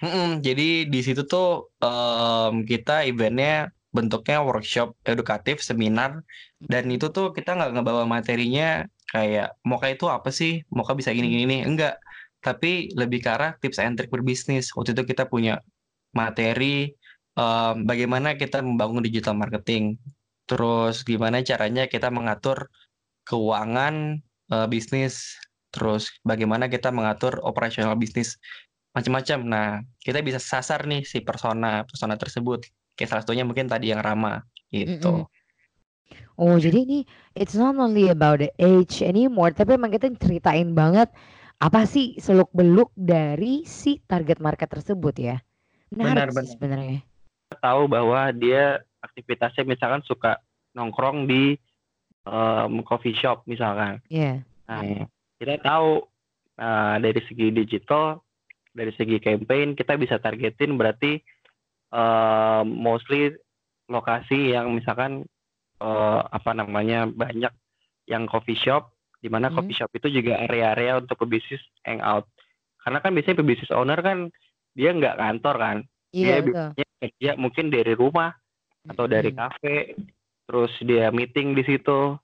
Mm-mm, 0.00 0.38
jadi 0.40 0.86
di 0.86 1.00
situ 1.02 1.26
tuh 1.26 1.68
em, 1.82 2.62
kita 2.64 3.04
eventnya 3.04 3.68
bentuknya 3.90 4.40
workshop 4.40 4.94
edukatif, 5.02 5.60
seminar, 5.60 6.22
dan 6.62 6.86
itu 6.88 7.10
tuh 7.10 7.34
kita 7.34 7.58
nggak 7.58 7.74
ngebawa 7.74 8.06
materinya 8.06 8.86
kayak 9.10 9.58
Moka 9.66 9.90
itu 9.90 10.06
apa 10.06 10.30
sih? 10.30 10.62
Moka 10.70 10.94
bisa 10.94 11.10
gini 11.10 11.26
gini 11.26 11.44
nih. 11.44 11.60
Enggak. 11.66 11.98
Tapi 12.40 12.92
lebih 12.96 13.20
ke 13.20 13.30
arah 13.30 13.52
tips 13.60 13.78
and 13.80 14.00
trick 14.00 14.08
berbisnis. 14.08 14.72
Waktu 14.72 14.96
itu 14.96 15.04
kita 15.04 15.28
punya 15.28 15.60
materi 16.16 16.92
em, 17.36 17.74
bagaimana 17.84 18.34
kita 18.36 18.64
membangun 18.64 19.04
digital 19.04 19.36
marketing. 19.36 20.00
Terus 20.48 21.06
gimana 21.06 21.44
caranya 21.46 21.86
kita 21.86 22.08
mengatur 22.10 22.72
keuangan 23.28 24.18
eh, 24.50 24.66
bisnis. 24.66 25.36
Terus 25.70 26.10
bagaimana 26.26 26.66
kita 26.66 26.90
mengatur 26.90 27.38
operasional 27.46 27.94
bisnis 27.94 28.34
macam-macam. 28.90 29.38
Nah, 29.46 29.68
kita 30.02 30.18
bisa 30.18 30.42
sasar 30.42 30.82
nih 30.90 31.06
si 31.06 31.22
persona 31.22 31.86
persona 31.86 32.18
tersebut. 32.18 32.66
Kayak 32.98 33.08
salah 33.14 33.22
satunya 33.22 33.44
mungkin 33.46 33.70
tadi 33.70 33.94
yang 33.94 34.02
Rama 34.02 34.42
gitu. 34.74 35.24
Mm-mm. 35.24 35.38
Oh, 36.40 36.56
jadi 36.56 36.88
ini 36.88 36.98
it's 37.36 37.52
not 37.52 37.76
only 37.76 38.08
about 38.08 38.40
the 38.40 38.50
age 38.56 39.04
anymore, 39.04 39.52
tapi 39.52 39.76
emang 39.76 39.92
kita 39.92 40.08
ceritain 40.16 40.72
banget 40.72 41.12
apa 41.60 41.84
sih 41.84 42.16
seluk-beluk 42.16 42.88
dari 42.96 43.68
si 43.68 44.00
target 44.08 44.40
market 44.40 44.72
tersebut 44.72 45.14
ya. 45.20 45.36
Menarik 45.92 46.32
sih 46.32 46.48
Benar-benar. 46.48 46.50
sebenarnya. 46.56 47.00
tahu 47.50 47.82
bahwa 47.90 48.30
dia 48.30 48.78
aktivitasnya 49.02 49.66
misalkan 49.66 50.00
suka 50.06 50.38
nongkrong 50.72 51.26
di 51.26 51.58
em, 52.24 52.72
coffee 52.86 53.12
shop 53.12 53.44
misalkan. 53.44 54.00
Iya. 54.08 54.40
Nah, 54.70 55.04
kita 55.36 55.58
tahu 55.60 56.06
nah, 56.56 56.96
dari 57.02 57.20
segi 57.26 57.50
digital, 57.50 58.22
dari 58.70 58.94
segi 58.94 59.18
campaign 59.18 59.74
kita 59.74 59.98
bisa 59.98 60.22
targetin 60.22 60.78
berarti 60.78 61.18
em, 61.90 62.66
mostly 62.70 63.34
lokasi 63.90 64.54
yang 64.54 64.70
misalkan 64.72 65.26
eh, 65.82 66.20
apa 66.22 66.54
namanya 66.54 67.10
banyak 67.10 67.50
yang 68.06 68.30
coffee 68.30 68.58
shop, 68.58 68.94
di 69.20 69.28
mana 69.28 69.52
Hmm. 69.52 69.60
coffee 69.60 69.76
shop 69.76 69.92
itu 69.94 70.08
juga 70.08 70.40
area-area 70.40 70.98
untuk 70.98 71.20
pebisnis 71.20 71.60
hangout. 71.84 72.24
Karena 72.80 72.98
kan 73.04 73.12
biasanya 73.12 73.40
pebisnis 73.44 73.72
owner 73.72 74.00
kan 74.00 74.32
dia 74.72 74.90
nggak 74.96 75.20
kantor 75.20 75.56
kan, 75.60 75.76
Iya 76.10 76.24
dia 76.24 76.36
betul. 76.40 76.68
biasanya 76.74 76.96
kerja 77.04 77.30
mungkin 77.36 77.64
dari 77.68 77.92
rumah 77.92 78.30
atau 78.88 79.04
dari 79.04 79.30
Mm-mm. 79.30 79.40
kafe, 79.44 79.76
terus 80.48 80.72
dia 80.80 81.12
meeting 81.12 81.52
di 81.52 81.62
situ. 81.68 82.16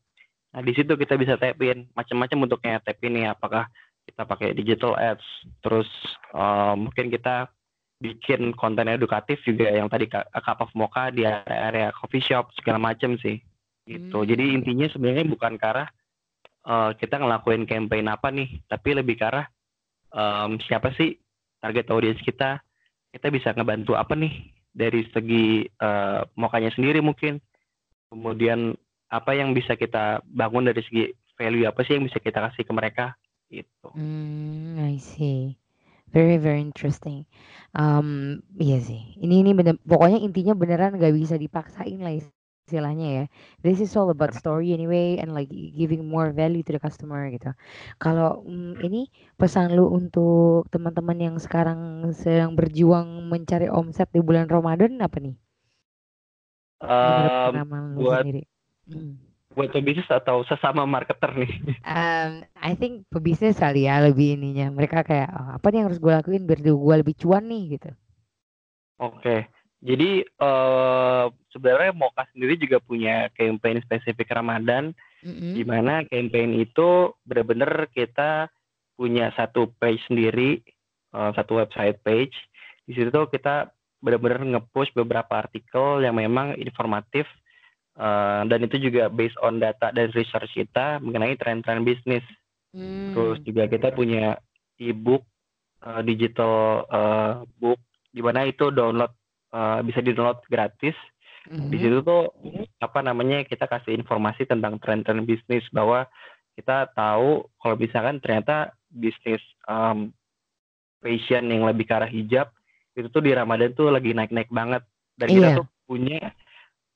Nah, 0.56 0.62
di 0.64 0.72
situ 0.72 0.96
kita 0.96 1.20
bisa 1.20 1.36
tap 1.36 1.60
in 1.60 1.84
macam-macam 1.92 2.48
bentuknya 2.48 2.80
tap 2.80 2.96
in 3.04 3.12
nih, 3.12 3.28
apakah 3.36 3.68
kita 4.08 4.22
pakai 4.24 4.56
digital 4.56 4.96
ads, 4.96 5.26
terus 5.60 5.90
eh, 6.32 6.74
mungkin 6.74 7.12
kita 7.12 7.52
bikin 8.00 8.52
konten 8.56 8.88
edukatif 8.88 9.40
juga 9.44 9.72
yang 9.72 9.88
tadi 9.88 10.08
Cup 10.08 10.60
of 10.60 10.72
Mocha 10.76 11.08
di 11.12 11.24
area 11.28 11.92
coffee 11.96 12.24
shop 12.24 12.52
segala 12.56 12.80
macam 12.80 13.16
sih. 13.20 13.40
Gitu. 13.88 14.18
Jadi 14.24 14.44
Hmm. 14.52 14.56
intinya 14.60 14.86
sebenarnya 14.88 15.24
bukan 15.28 15.56
ke 15.60 15.64
arah 15.64 15.88
eh, 16.66 16.90
kita 16.98 17.22
ngelakuin 17.22 17.64
campaign 17.64 18.06
apa 18.10 18.28
nih, 18.34 18.60
tapi 18.66 18.98
lebih 18.98 19.16
ke 19.16 19.24
arah 19.24 19.46
em, 20.12 20.58
siapa 20.66 20.92
sih 20.98 21.14
target 21.62 21.86
audience 21.94 22.20
kita, 22.22 22.60
kita 23.14 23.26
bisa 23.32 23.54
ngebantu 23.56 23.96
apa 23.96 24.12
nih 24.12 24.52
dari 24.76 25.08
segi 25.14 25.64
eh, 25.64 26.20
mokanya 26.36 26.68
sendiri 26.74 27.00
mungkin 27.00 27.40
kemudian 28.12 28.76
apa 29.08 29.32
yang 29.32 29.54
bisa 29.54 29.78
kita 29.78 30.20
bangun 30.26 30.68
dari 30.68 30.82
segi 30.84 31.04
value 31.38 31.64
apa 31.64 31.80
sih 31.86 31.96
yang 31.96 32.04
bisa 32.04 32.18
kita 32.18 32.42
kasih 32.42 32.62
ke 32.66 32.72
mereka 32.74 33.14
gitu 33.48 33.88
Hmm, 33.94 34.76
I 34.82 34.98
see. 34.98 35.54
Very 36.10 36.38
very 36.38 36.62
interesting. 36.62 37.26
Um, 37.74 38.40
iya 38.58 38.78
sih. 38.78 39.14
Ini 39.18 39.42
ini 39.42 39.52
bener. 39.54 39.78
Pokoknya 39.82 40.22
intinya 40.22 40.54
beneran 40.54 40.98
gak 40.98 41.14
bisa 41.14 41.34
dipaksain 41.38 41.98
lah 41.98 42.14
istilahnya 42.66 43.06
ya. 43.18 43.24
This 43.64 43.78
is 43.78 43.94
all 43.94 44.10
about 44.10 44.34
story 44.34 44.74
anyway 44.74 45.16
and 45.22 45.30
like 45.38 45.48
giving 45.50 46.02
more 46.10 46.34
value 46.34 46.66
to 46.66 46.72
the 46.74 46.82
customer 46.82 47.30
gitu. 47.30 47.54
Kalau 48.02 48.42
mm, 48.42 48.82
ini 48.82 49.06
pesan 49.40 49.72
lu 49.78 49.86
untuk 49.94 50.66
teman-teman 50.74 51.18
yang 51.26 51.36
sekarang 51.38 52.10
sedang 52.12 52.58
berjuang 52.58 53.08
mencari 53.30 53.70
omset 53.70 54.10
di 54.10 54.20
bulan 54.20 54.50
Ramadan 54.50 54.98
apa 54.98 55.18
nih? 55.22 55.36
Lu 57.02 57.12
buat 57.94 58.26
sendiri. 58.26 58.42
Hmm. 58.86 59.14
buat 59.56 59.72
pebisnis 59.72 60.06
atau 60.12 60.44
sesama 60.44 60.84
marketer 60.84 61.30
nih 61.34 61.52
Um, 61.86 62.42
I 62.58 62.74
think 62.80 63.06
pebisnis 63.14 63.56
kali 63.62 63.86
ya 63.88 64.02
lebih 64.06 64.36
ininya. 64.36 64.66
Mereka 64.74 64.98
kayak 65.08 65.28
"Oh, 65.38 65.48
apa 65.56 65.66
nih 65.70 65.76
yang 65.80 65.86
harus 65.88 66.00
gue 66.04 66.12
lakuin 66.12 66.42
biar 66.48 66.60
gue 66.66 66.94
lebih 67.00 67.14
cuan 67.22 67.44
nih 67.50 67.62
gitu. 67.78 67.90
oke 68.98 69.34
jadi 69.86 70.10
eh 70.26 71.24
sebenarnya 71.54 71.94
Moka 71.94 72.26
sendiri 72.34 72.58
juga 72.58 72.82
punya 72.82 73.30
campaign 73.32 73.80
spesifik 73.86 74.34
Ramadan 74.34 74.90
Mm-mm. 75.22 75.54
di 75.54 75.62
mana 75.62 76.02
campaign 76.04 76.58
itu 76.58 77.14
benar-benar 77.22 77.88
kita 77.94 78.50
punya 78.98 79.30
satu 79.32 79.70
page 79.78 80.02
sendiri, 80.10 80.60
eh, 81.12 81.30
satu 81.32 81.62
website 81.62 82.02
page. 82.02 82.34
Di 82.84 82.92
situ 82.98 83.08
tuh 83.08 83.30
kita 83.30 83.70
benar-benar 84.02 84.44
nge-push 84.44 84.92
beberapa 84.92 85.40
artikel 85.40 86.04
yang 86.04 86.18
memang 86.18 86.58
informatif 86.58 87.24
eh, 87.96 88.42
dan 88.44 88.60
itu 88.60 88.76
juga 88.90 89.08
based 89.08 89.38
on 89.40 89.56
data 89.56 89.88
dan 89.90 90.12
research 90.12 90.52
kita 90.52 91.00
mengenai 91.00 91.38
tren-tren 91.38 91.80
bisnis. 91.80 92.26
Terus 92.76 93.40
Hmm. 93.40 93.46
juga 93.46 93.64
kita 93.72 93.88
punya 93.90 94.36
e-book 94.76 95.24
eh, 95.80 96.02
digital 96.04 96.84
eh, 96.88 97.34
book 97.56 97.80
di 98.12 98.20
mana 98.20 98.44
itu 98.44 98.68
download 98.68 99.12
eh, 99.56 99.78
bisa 99.82 99.98
di-download 99.98 100.44
gratis 100.46 100.92
Mhm. 101.46 101.70
di 101.70 101.76
situ 101.78 101.98
tuh 102.02 102.34
apa 102.78 103.00
namanya 103.00 103.40
kita 103.42 103.64
kasih 103.64 103.94
informasi 103.94 104.44
tentang 104.44 104.82
tren-tren 104.82 105.22
bisnis 105.22 105.62
bahwa 105.70 106.04
kita 106.52 106.90
tahu 106.90 107.46
kalau 107.56 107.76
misalkan 107.76 108.18
ternyata 108.18 108.74
bisnis 108.90 109.38
em, 109.64 110.10
fashion 110.98 111.46
yang 111.46 111.62
lebih 111.62 111.86
ke 111.86 111.94
arah 111.94 112.10
hijab 112.10 112.50
itu 112.92 113.06
tuh 113.06 113.22
di 113.22 113.30
Ramadan 113.30 113.70
tuh 113.72 113.92
lagi 113.92 114.10
naik-naik 114.10 114.50
banget 114.50 114.82
dan 115.14 115.28
kita 115.30 115.48
Iya. 115.48 115.56
tuh 115.56 115.66
punya 115.86 116.18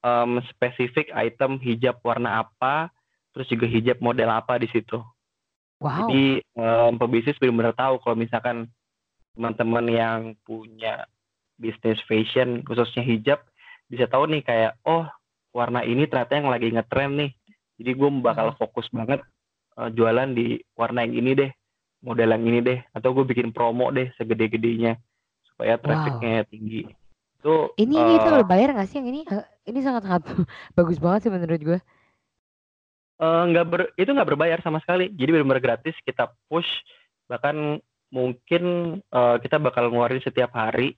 em, 0.01 0.43
spesifik 0.51 1.15
item 1.15 1.63
hijab 1.63 2.03
warna 2.03 2.43
apa 2.43 2.91
terus 3.31 3.47
juga 3.47 3.71
hijab 3.71 4.03
model 4.03 4.35
apa 4.35 4.59
di 4.59 4.67
situ 4.67 4.99
Wow. 5.79 6.05
jadi 6.05 6.25
em, 6.59 6.93
pebisnis 6.99 7.39
benar-benar 7.39 7.73
tahu 7.73 8.03
kalau 8.03 8.17
misalkan 8.19 8.67
teman-teman 9.33 9.87
yang 9.87 10.19
punya 10.43 11.07
bisnis 11.61 12.01
fashion 12.09 12.65
khususnya 12.65 13.05
hijab 13.05 13.45
bisa 13.91 14.09
tahu 14.09 14.25
nih 14.33 14.41
kayak 14.41 14.73
oh 14.89 15.05
warna 15.51 15.83
ini 15.83 16.07
ternyata 16.07 16.39
yang 16.39 16.49
lagi 16.49 16.71
ngetren 16.71 17.19
nih. 17.19 17.31
Jadi 17.81 17.91
gue 17.97 18.11
bakal 18.23 18.55
fokus 18.57 18.87
banget 18.95 19.21
eh, 19.77 19.91
jualan 19.93 20.31
di 20.31 20.63
warna 20.79 21.03
yang 21.05 21.15
ini 21.19 21.31
deh, 21.35 21.51
model 22.07 22.31
yang 22.31 22.45
ini 22.47 22.61
deh, 22.63 22.79
atau 22.95 23.11
gue 23.13 23.25
bikin 23.27 23.51
promo 23.51 23.91
deh 23.91 24.09
segede-gedenya 24.15 24.97
supaya 25.45 25.77
trafficnya 25.77 26.47
tinggi. 26.47 26.87
Itu 27.41 27.75
Ini 27.77 27.95
ini 27.95 28.13
itu 28.21 28.29
eh, 28.31 28.47
bayar 28.47 28.77
nggak 28.77 28.89
sih 28.89 28.97
yang 29.03 29.09
ini? 29.11 29.21
Eh, 29.27 29.45
Ini 29.69 29.79
sangat-sangat 29.85 30.23
bagus 30.79 30.99
banget 31.03 31.21
sih 31.27 31.33
menurut 31.33 31.61
gue. 31.61 31.81
Nggak 33.21 33.67
ber 33.69 33.81
itu 34.01 34.09
nggak 34.09 34.29
berbayar 34.33 34.59
sama 34.65 34.81
sekali 34.81 35.13
jadi 35.13 35.37
benar-benar 35.37 35.61
gratis 35.61 35.93
kita 36.09 36.33
push 36.49 36.69
bahkan 37.29 37.77
mungkin 38.09 38.97
eh, 39.05 39.37
kita 39.45 39.61
bakal 39.61 39.93
ngeluarin 39.93 40.25
setiap 40.25 40.57
hari 40.57 40.97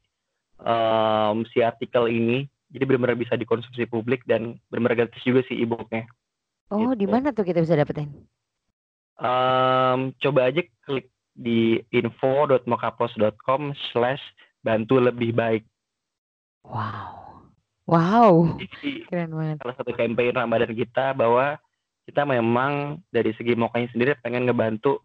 em, 0.63 1.37
si 1.49 1.61
artikel 1.61 2.07
ini 2.07 2.45
jadi 2.69 2.87
benar-benar 2.87 3.15
bisa 3.15 3.35
dikonsumsi 3.35 3.85
publik 3.85 4.25
dan 4.25 4.57
benar-benar 4.67 5.07
gratis 5.07 5.23
juga 5.23 5.43
si 5.45 5.57
e-booknya 5.57 6.07
Oh, 6.69 6.97
di 6.97 7.05
Gitu. 7.05 7.13
mana 7.13 7.29
tuh 7.31 7.45
kita 7.45 7.61
bisa 7.61 7.77
dapetin? 7.77 8.09
Em, 9.15 9.99
coba 10.17 10.49
aja 10.49 10.65
klik 10.83 11.07
di 11.33 11.79
info.mokaplos.com 11.91 13.61
slash 13.91 14.23
bantu 14.59 14.99
lebih 14.99 15.33
baik 15.33 15.65
Wow. 16.63 17.43
Wow. 17.85 18.33
jadi 18.57 18.91
Keren 19.05 19.31
banget. 19.33 19.57
salah 19.59 19.77
satu 19.77 19.93
campaign 19.93 20.33
Ramadan 20.33 20.73
kita 20.73 21.13
bahwa 21.13 21.59
kita 22.03 22.23
memang 22.23 23.03
dari 23.09 23.35
segi 23.35 23.53
mokanya 23.53 23.91
sendiri 23.91 24.15
pengen 24.17 24.47
ngebantu 24.47 25.03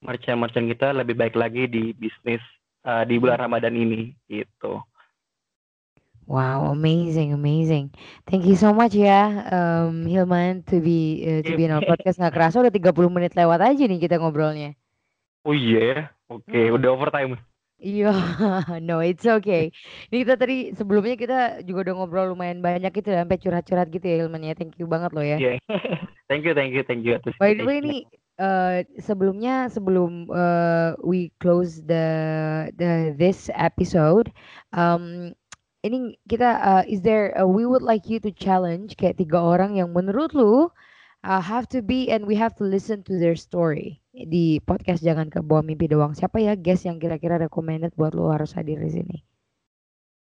merchant-merchant 0.00 0.70
kita 0.70 0.94
lebih 0.94 1.14
baik 1.14 1.34
lagi 1.34 1.66
di 1.66 1.90
bisnis 1.92 2.40
uh, 2.82 3.02
di 3.02 3.18
bulan 3.18 3.38
Ramadan 3.40 3.74
ini 3.74 4.14
gitu. 4.24 4.80
Wow, 6.30 6.70
amazing, 6.70 7.34
amazing. 7.34 7.90
Thank 8.22 8.46
you 8.46 8.54
so 8.54 8.70
much 8.70 8.94
ya, 8.94 9.50
um, 9.50 10.06
Hilman, 10.06 10.62
to 10.70 10.78
be 10.78 11.26
uh, 11.26 11.42
to 11.42 11.58
be 11.58 11.66
in 11.66 11.74
our 11.74 11.82
podcast. 11.82 12.22
Nggak 12.22 12.38
kerasa 12.38 12.62
udah 12.62 12.70
30 12.70 13.10
menit 13.10 13.34
lewat 13.34 13.58
aja 13.58 13.82
nih 13.82 13.98
kita 13.98 14.22
ngobrolnya. 14.22 14.78
Oh 15.42 15.50
iya, 15.50 15.78
ya? 15.82 15.98
oke, 16.30 16.46
Hmm. 16.46 16.78
udah 16.78 16.88
overtime. 16.94 17.34
Iya, 17.82 18.14
no, 18.86 19.02
it's 19.02 19.26
okay. 19.26 19.74
Ini 20.12 20.22
kita 20.22 20.38
tadi 20.38 20.70
sebelumnya 20.70 21.18
kita 21.18 21.66
juga 21.66 21.90
udah 21.90 21.94
ngobrol 21.98 22.26
lumayan 22.30 22.62
banyak 22.62 22.94
gitu 22.94 23.10
sampai 23.10 23.34
curhat-curhat 23.34 23.90
gitu 23.90 24.06
ya 24.06 24.16
Hilman 24.22 24.46
ya. 24.46 24.54
Thank 24.54 24.78
you 24.78 24.86
banget 24.86 25.10
loh 25.10 25.26
ya. 25.26 25.34
Iya. 25.34 25.58
thank 26.30 26.46
you, 26.46 26.54
thank 26.54 26.70
you, 26.70 26.86
thank 26.86 27.02
you 27.02 27.18
atas 27.18 27.34
By 27.42 27.58
the 27.58 27.66
way 27.66 27.82
nih 27.82 28.06
eh, 28.38 28.86
sebelumnya 29.02 29.66
sebelum 29.66 30.30
eh, 30.30 30.94
we 31.02 31.34
close 31.42 31.82
the 31.82 32.06
the 32.78 33.18
this 33.18 33.50
episode, 33.50 34.30
um, 34.70 35.34
ini 35.80 36.20
kita 36.28 36.48
uh, 36.60 36.84
is 36.84 37.00
there 37.00 37.32
uh, 37.40 37.48
we 37.48 37.64
would 37.64 37.84
like 37.84 38.08
you 38.08 38.20
to 38.20 38.28
challenge 38.32 38.96
kayak 39.00 39.16
tiga 39.16 39.40
orang 39.40 39.80
yang 39.80 39.96
menurut 39.96 40.36
lu 40.36 40.68
uh, 41.24 41.40
have 41.40 41.64
to 41.68 41.80
be 41.80 42.12
and 42.12 42.24
we 42.28 42.36
have 42.36 42.52
to 42.56 42.64
listen 42.64 43.00
to 43.00 43.16
their 43.16 43.36
story 43.36 44.00
di 44.12 44.60
podcast 44.60 45.00
jangan 45.00 45.32
ke 45.32 45.40
bawah 45.40 45.64
mimpi 45.64 45.88
doang. 45.88 46.12
Siapa 46.12 46.42
ya 46.42 46.58
guest 46.58 46.84
yang 46.84 47.00
kira-kira 47.00 47.40
recommended 47.40 47.94
buat 47.96 48.12
lu 48.12 48.28
harus 48.28 48.52
hadir 48.52 48.76
di 48.82 48.90
sini? 48.90 49.16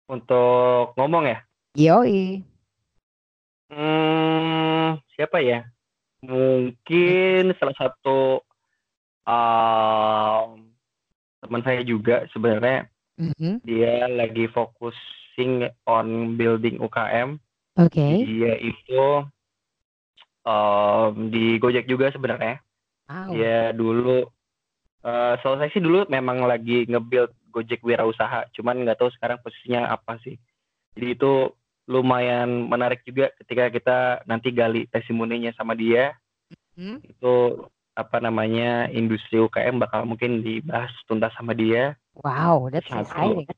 Untuk 0.08 0.94
ngomong 0.94 1.24
ya? 1.28 1.38
Yoi. 1.76 2.40
Hmm, 3.68 4.96
siapa 5.12 5.44
ya? 5.44 5.66
Mungkin 6.24 7.54
salah 7.60 7.76
satu 7.76 8.42
um, 9.28 10.48
teman 11.44 11.62
saya 11.62 11.80
juga 11.84 12.26
sebenarnya 12.32 12.88
Mhm. 13.18 13.66
dia 13.66 14.06
lagi 14.06 14.46
focusing 14.54 15.66
on 15.90 16.38
building 16.38 16.78
UKM. 16.78 17.42
Oke. 17.78 18.06
Dia 18.22 18.54
itu 18.62 19.26
um, 20.46 21.12
di 21.30 21.58
Gojek 21.58 21.90
juga 21.90 22.14
sebenarnya. 22.14 22.62
Wow. 23.10 23.34
Dia 23.34 23.74
dulu 23.74 24.18
eh 24.98 25.34
selesai 25.42 25.70
sih 25.74 25.82
dulu 25.82 26.06
memang 26.10 26.42
lagi 26.46 26.86
nge-build 26.86 27.30
Gojek 27.54 27.82
wirausaha, 27.82 28.50
cuman 28.54 28.84
nggak 28.86 28.98
tahu 29.02 29.10
sekarang 29.14 29.42
posisinya 29.42 29.88
apa 29.90 30.20
sih. 30.22 30.38
Jadi 30.94 31.16
itu 31.16 31.54
lumayan 31.88 32.68
menarik 32.68 33.00
juga 33.02 33.32
ketika 33.40 33.72
kita 33.72 33.98
nanti 34.28 34.52
gali 34.52 34.84
testimoninya 34.92 35.50
sama 35.56 35.72
dia. 35.72 36.12
Hmm? 36.76 37.00
Itu 37.02 37.66
apa 37.98 38.22
namanya 38.22 38.86
industri 38.94 39.42
UKM 39.42 39.82
bakal 39.82 40.06
mungkin 40.06 40.46
dibahas 40.46 40.94
tuntas 41.10 41.34
sama 41.34 41.50
dia. 41.50 41.98
Wow, 42.14 42.70
that's 42.70 42.86
Satu. 42.86 43.02
exciting. 43.02 43.50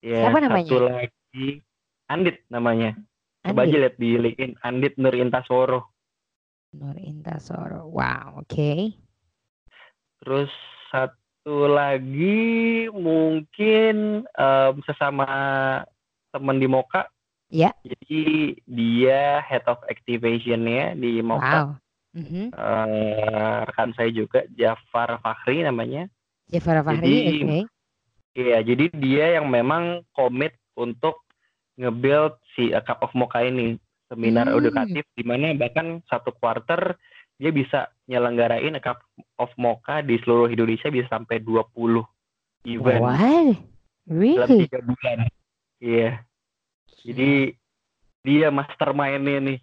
Ya, 0.00 0.30
Siapa 0.30 0.38
namanya? 0.38 0.70
satu 0.70 0.78
lagi 0.86 1.46
Andit 2.06 2.36
namanya. 2.46 2.94
Coba 3.42 3.66
aja 3.66 3.74
Andit 3.74 3.80
lihat 3.82 3.94
di 3.98 4.10
LinkedIn 4.14 4.52
Andit 4.62 4.94
Nur 5.02 5.14
Intasoro. 5.18 5.80
Nur 6.78 6.94
Intasoro. 7.02 7.90
Wow, 7.90 8.46
oke. 8.46 8.94
Terus 10.22 10.52
satu 10.94 11.66
lagi 11.66 12.86
mungkin 12.94 14.22
em, 14.24 14.74
sesama 14.86 15.26
teman 16.30 16.62
di 16.62 16.70
Moka. 16.70 17.10
Ya. 17.50 17.74
Jadi 17.82 18.54
dia 18.62 19.42
head 19.42 19.66
of 19.66 19.82
activation-nya 19.90 20.94
di 20.94 21.18
Moka. 21.18 21.42
Wow. 21.50 21.89
Mhm. 22.10 22.50
Eh, 22.50 23.58
rekan 23.70 23.90
saya 23.94 24.10
juga 24.10 24.42
Jafar 24.54 25.22
Fakhri 25.22 25.62
namanya. 25.62 26.10
Jafar 26.50 26.82
Fahri, 26.82 27.46
oke. 27.46 27.60
Iya, 28.34 28.58
jadi 28.62 28.84
dia 28.94 29.26
yang 29.38 29.46
memang 29.46 30.02
komit 30.10 30.54
untuk 30.74 31.22
nge-build 31.78 32.38
si 32.54 32.74
A 32.74 32.82
Cup 32.82 33.02
of 33.02 33.14
Mocha 33.14 33.42
ini 33.42 33.78
seminar 34.10 34.50
Hmm. 34.50 34.58
edukatif 34.58 35.06
di 35.14 35.22
mana 35.22 35.54
bahkan 35.54 36.02
satu 36.10 36.34
quarter 36.34 36.98
dia 37.38 37.50
bisa 37.50 37.88
nyelenggarain 38.06 38.74
A 38.74 38.82
Cup 38.82 38.98
of 39.38 39.50
Mocha 39.54 40.02
di 40.02 40.18
seluruh 40.20 40.50
Indonesia 40.50 40.90
bisa 40.90 41.06
sampai 41.08 41.38
20 41.38 42.02
event 42.66 43.02
dalam 43.06 43.54
Really? 44.10 44.66
tiga 44.66 44.78
bulan. 44.82 45.18
Iya. 45.78 46.10
Jadi 47.00 47.54
dia 48.20 48.48
mastermind-nya 48.50 49.38
nih. 49.40 49.58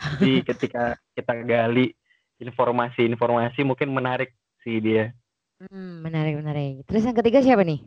Jadi 0.00 0.40
ketika 0.48 0.96
kita 1.12 1.32
gali 1.44 1.92
informasi-informasi 2.40 3.60
mungkin 3.68 3.92
menarik 3.92 4.32
sih 4.64 4.80
dia. 4.80 5.12
Hmm, 5.60 6.00
menarik, 6.00 6.40
menarik. 6.40 6.88
Terus 6.88 7.04
yang 7.04 7.16
ketiga 7.20 7.44
siapa 7.44 7.60
nih? 7.68 7.84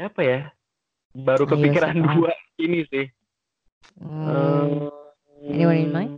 Siapa 0.00 0.20
ya? 0.24 0.40
Baru 1.12 1.44
Ayo, 1.44 1.52
kepikiran 1.56 1.92
siapa? 1.92 2.12
dua 2.16 2.32
ini 2.56 2.80
sih. 2.88 3.06
Hmm, 4.00 4.88
Eh, 5.44 5.52
Anyone 5.52 5.80
in 5.84 5.90
mind? 5.92 6.12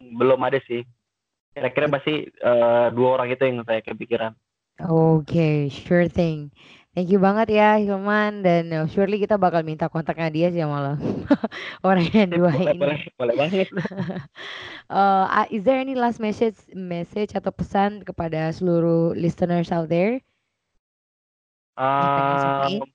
Belum 0.00 0.40
ada 0.44 0.60
sih. 0.64 0.84
Kira-kira 1.52 1.88
pasti 1.92 2.28
eh, 2.28 2.86
dua 2.92 3.08
orang 3.20 3.28
itu 3.32 3.42
yang 3.44 3.64
saya 3.64 3.80
kepikiran. 3.84 4.32
Oke, 4.88 5.72
sure 5.72 6.08
thing. 6.08 6.52
Thank 6.96 7.12
you 7.12 7.20
banget 7.20 7.52
ya 7.52 7.76
Hilman 7.76 8.40
dan 8.40 8.72
uh, 8.72 8.86
surely 8.88 9.20
kita 9.20 9.36
bakal 9.36 9.60
minta 9.62 9.86
kontaknya 9.92 10.32
dia 10.32 10.48
sih 10.48 10.64
sama 10.64 10.78
lo. 10.80 10.94
Orang 11.86 12.08
yang 12.08 12.32
dua 12.36 12.52
boleh, 12.52 12.72
ini. 12.72 12.80
boleh, 12.80 13.00
boleh 13.18 13.34
banget. 13.36 13.68
Uh, 14.88 15.28
uh, 15.44 15.46
is 15.52 15.62
there 15.64 15.78
any 15.78 15.94
last 15.94 16.18
message 16.18 16.56
message 16.72 17.36
atau 17.36 17.52
pesan 17.52 18.02
kepada 18.02 18.48
seluruh 18.52 19.12
listeners 19.14 19.70
out 19.70 19.88
there? 19.92 20.20
Pengen 22.14 22.36
Eh, 22.36 22.40
sampaikan? 22.40 22.88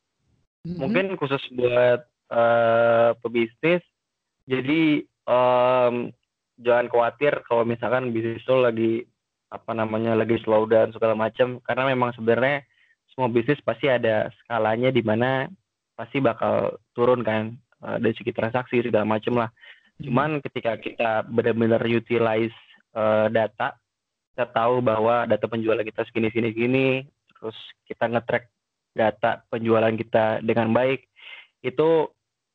Mhm. 0.65 0.77
mungkin 0.77 1.05
khusus 1.17 1.41
buat 1.53 2.01
eh, 2.31 3.09
pebisnis. 3.21 3.83
Jadi 4.49 5.05
em, 5.05 5.95
jangan 6.59 6.87
khawatir 6.89 7.33
kalau 7.47 7.63
misalkan 7.65 8.09
bisnis 8.13 8.43
lo 8.49 8.65
lagi 8.65 9.05
apa 9.51 9.71
namanya 9.75 10.17
lagi 10.17 10.37
slow 10.41 10.65
down 10.65 10.91
segala 10.95 11.13
macam 11.13 11.59
karena 11.63 11.83
memang 11.91 12.15
sebenarnya 12.17 12.65
semua 13.11 13.27
bisnis 13.27 13.59
pasti 13.61 13.91
ada 13.91 14.31
skalanya 14.43 14.89
di 14.89 15.03
mana 15.03 15.51
pasti 15.99 16.23
bakal 16.23 16.79
turun 16.95 17.21
kan 17.21 17.53
eh, 17.83 17.97
dari 17.99 18.15
segi 18.15 18.31
transaksi 18.31 18.81
segala 18.81 19.05
macam 19.05 19.45
lah. 19.45 19.49
Cuman 20.01 20.41
ketika 20.41 20.79
kita 20.81 21.27
benar-benar 21.27 21.83
utilize 21.85 22.55
eh, 22.95 23.27
data, 23.29 23.75
kita 24.33 24.47
tahu 24.49 24.79
bahwa 24.81 25.27
data 25.27 25.45
penjualan 25.45 25.83
kita 25.83 26.07
segini 26.07 26.31
segini 26.31 26.49
segini, 26.55 26.87
terus 27.35 27.57
kita 27.85 28.07
nge-track 28.07 28.45
data 28.95 29.43
penjualan 29.51 29.93
kita 29.95 30.39
dengan 30.41 30.71
baik, 30.71 31.05
itu 31.61 32.07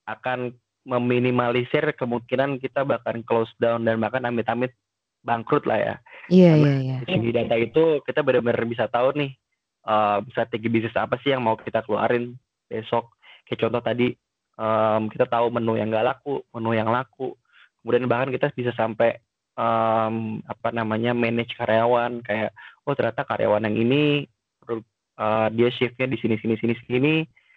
akan 0.08 0.56
meminimalisir 0.86 1.82
kemungkinan 1.98 2.62
kita 2.62 2.86
bahkan 2.86 3.20
close 3.26 3.50
down 3.58 3.82
dan 3.82 3.98
bahkan 3.98 4.22
amit-amit 4.22 4.70
bangkrut 5.26 5.66
lah 5.66 5.78
ya. 5.78 5.94
Iya 6.30 6.52
iya 6.54 6.74
iya. 6.78 6.96
Segi 7.02 7.30
data 7.34 7.58
itu 7.58 8.00
kita 8.06 8.22
benar-benar 8.22 8.62
bisa 8.70 8.86
tahu 8.86 9.10
nih 9.18 9.34
eh, 9.86 10.18
strategi 10.34 10.66
bisnis 10.66 10.96
apa 10.98 11.16
sih 11.22 11.30
yang 11.30 11.46
mau 11.46 11.54
kita 11.54 11.86
keluarin 11.86 12.34
besok. 12.66 13.14
Kayak 13.46 13.60
contoh 13.66 13.82
tadi 13.82 14.08
em, 14.58 15.02
kita 15.06 15.30
tahu 15.30 15.54
menu 15.54 15.78
yang 15.78 15.88
nggak 15.88 16.06
laku, 16.06 16.42
menu 16.50 16.74
yang 16.74 16.90
laku. 16.90 17.38
Kemudian 17.80 18.10
bahkan 18.10 18.34
kita 18.34 18.50
bisa 18.50 18.74
sampai 18.74 19.14
em, 19.54 20.42
apa 20.42 20.68
namanya 20.74 21.14
manage 21.14 21.54
karyawan 21.54 22.20
kayak 22.26 22.50
oh 22.82 22.94
ternyata 22.98 23.22
karyawan 23.22 23.64
yang 23.70 23.76
ini 23.78 24.26
eh, 25.16 25.48
dia 25.54 25.68
shiftnya 25.72 26.10
di 26.10 26.18
sini 26.18 26.36
sini 26.36 26.58
sini 26.58 26.74
sini. 26.84 27.14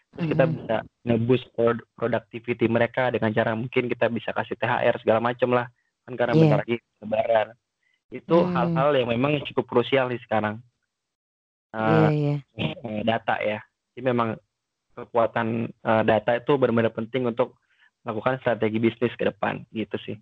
Terus 0.09 0.25
kita 0.33 0.43
Mhm. 0.45 0.53
bisa 0.57 0.75
nge-boost 1.05 1.45
prod- 1.53 1.85
productivity 1.93 2.65
mereka 2.65 3.09
dengan 3.09 3.29
cara 3.29 3.53
mungkin 3.53 3.85
kita 3.85 4.09
bisa 4.09 4.33
kasih 4.33 4.57
THR 4.57 4.97
segala 5.01 5.21
macam 5.21 5.53
lah 5.53 5.69
kan 6.05 6.13
karena 6.17 6.33
Iya. 6.33 6.41
bentar 6.41 6.59
lagi 6.65 6.75
lebaran 6.97 7.47
itu 8.09 8.37
Hmm. 8.41 8.53
hal-hal 8.57 8.89
yang 8.97 9.09
memang 9.13 9.37
cukup 9.45 9.69
krusial 9.69 10.09
nih 10.09 10.17
sekarang 10.25 10.57
Iya 11.89 12.07
Eh, 12.09 12.09
iya. 12.19 12.31
eh, 12.57 13.01
data 13.05 13.33
ya 13.41 13.59
jadi 13.93 14.01
memang 14.11 14.29
kekuatan 14.97 15.47
eh, 15.69 16.03
data 16.09 16.31
itu 16.39 16.51
benar-benar 16.59 16.93
penting 16.95 17.23
untuk 17.29 17.57
melakukan 18.03 18.39
strategi 18.41 18.77
bisnis 18.81 19.13
ke 19.19 19.25
depan 19.29 19.65
gitu 19.73 19.97
sih 20.05 20.17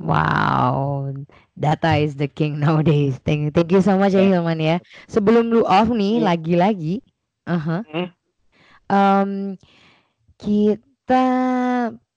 Wow, 0.00 1.14
data 1.54 1.94
is 2.00 2.16
the 2.16 2.26
king 2.26 2.58
nowadays. 2.58 3.20
Thank, 3.22 3.54
thank 3.54 3.70
you 3.70 3.80
so 3.84 3.94
much 4.00 4.16
ya 4.16 4.24
Ya. 4.24 4.32
Hilman 4.34 4.58
ya. 4.58 4.76
Sebelum 5.06 5.52
lu 5.52 5.62
off 5.68 5.88
nih, 5.92 6.18
Hmm. 6.18 6.26
lagi-lagi, 6.26 7.04
aha, 7.46 7.84
Hmm. 7.86 8.06
em, 8.90 9.56
kita 10.38 11.22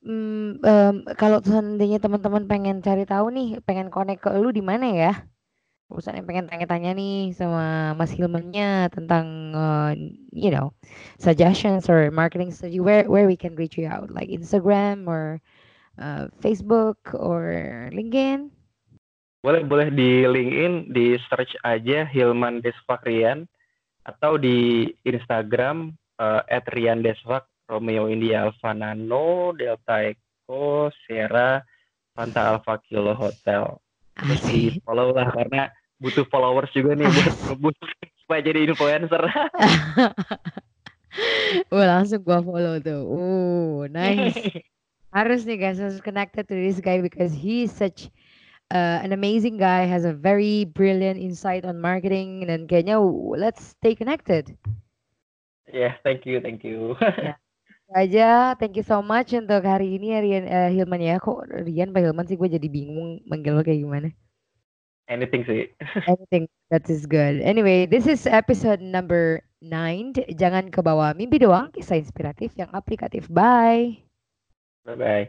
mm, 0.05 0.49
em, 0.65 0.95
kalau 1.19 1.37
seandainya 1.43 1.97
teman-teman 2.03 2.43
pengen 2.51 2.75
cari 2.85 3.03
tahu 3.11 3.25
nih, 3.37 3.47
pengen 3.67 3.87
connect 3.93 4.21
ke 4.23 4.29
lu 4.41 4.49
di 4.57 4.63
mana 4.63 4.85
ya? 4.91 5.11
Misalnya 5.85 6.25
pengen 6.25 6.49
tanya-tanya 6.49 6.97
nih 6.97 7.31
sama 7.37 7.93
Mas 7.93 8.09
Hilmannya 8.11 8.89
tentang, 8.89 9.25
eh, 9.53 9.91
you 10.33 10.49
know, 10.49 10.73
suggestions 11.21 11.85
or 11.87 12.09
marketing 12.09 12.49
strategy, 12.49 12.81
where 12.81 13.05
where 13.05 13.29
we 13.29 13.37
can 13.37 13.53
reach 13.53 13.77
you 13.77 13.85
out, 13.85 14.09
like 14.09 14.27
Instagram 14.27 15.05
or 15.05 15.39
uh, 16.01 16.27
Facebook 16.41 16.97
or 17.13 17.53
LinkedIn? 17.93 18.55
boleh 19.45 19.61
boleh 19.61 19.93
di 19.93 20.25
LinkedIn 20.25 20.89
di 20.89 21.21
search 21.29 21.53
aja 21.61 22.01
Hilman 22.09 22.65
Desfakrian 22.65 23.45
atau 24.01 24.41
di 24.41 24.89
Instagram 25.05 25.93
eh, 26.17 26.41
@riandesfak 26.73 27.45
Romeo 27.69 28.09
India 28.09 28.49
Alpha 28.49 28.73
Nano 28.73 29.53
Delta 29.53 30.01
Echo 30.01 30.89
Sierra 31.05 31.61
Fanta 32.17 32.57
Alpha 32.57 32.81
Kilo 32.89 33.13
Hotel 33.13 33.69
terus 34.19 34.41
di 34.47 34.59
follow 34.83 35.11
lah 35.11 35.27
karena 35.35 35.67
butuh 35.99 36.25
followers 36.31 36.71
juga 36.75 36.95
nih 36.95 37.07
buat 37.07 37.35
ngeboost 37.47 37.81
supaya 38.23 38.41
jadi 38.43 38.59
influencer 38.67 39.23
Wah, 41.71 41.87
langsung 41.87 42.27
gua 42.27 42.43
follow 42.43 42.75
tuh. 42.83 43.07
Uh, 43.07 43.87
nice. 43.87 44.35
Harus 45.15 45.47
nih 45.47 45.55
guys, 45.55 45.79
harus 45.79 46.03
connected 46.03 46.43
to 46.43 46.51
this 46.51 46.83
guy 46.83 46.99
because 46.99 47.31
he 47.31 47.63
is 47.63 47.71
such 47.71 48.11
uh, 48.67 48.99
an 48.99 49.15
amazing 49.15 49.55
guy, 49.55 49.87
has 49.87 50.03
a 50.03 50.11
very 50.11 50.67
brilliant 50.67 51.15
insight 51.15 51.63
on 51.63 51.79
marketing 51.79 52.43
dan 52.51 52.67
kayaknya 52.67 52.99
let's 53.39 53.79
stay 53.79 53.95
connected. 53.95 54.51
ya 55.71 55.95
thank 56.03 56.27
you 56.27 56.43
thank 56.43 56.67
you 56.67 56.99
Ya. 57.23 57.39
Aja. 57.93 58.57
Thank 58.57 58.79
you 58.79 58.85
so 58.85 59.03
much 59.05 59.35
untuk 59.35 59.61
hari 59.61 59.99
ini 59.99 60.15
ya 60.15 60.19
Rian, 60.23 60.45
eh, 60.49 60.69
Hilman 60.73 61.01
ya. 61.03 61.21
Kok 61.21 61.67
Rian 61.67 61.93
Pak 61.93 62.01
Hilman 62.01 62.25
sih 62.25 62.37
gue 62.39 62.49
jadi 62.49 62.67
bingung 62.71 63.21
manggil 63.29 63.53
lo 63.53 63.61
kayak 63.61 63.83
gimana. 63.83 64.09
Anything 65.05 65.45
sih. 65.45 65.69
Anything 66.09 66.49
that 66.73 66.89
is 66.89 67.05
good. 67.05 67.37
Anyway, 67.45 67.85
this 67.85 68.09
is 68.09 68.25
episode 68.25 68.81
number 68.81 69.45
9. 69.61 70.17
Jangan 70.33 70.73
kebawa 70.73 71.13
mimpi 71.13 71.37
doang, 71.37 71.69
kisah 71.69 72.01
inspiratif 72.01 72.57
yang 72.57 72.73
aplikatif. 72.73 73.29
Bye. 73.29 74.01
Bye 74.85 74.97
bye. 74.97 75.25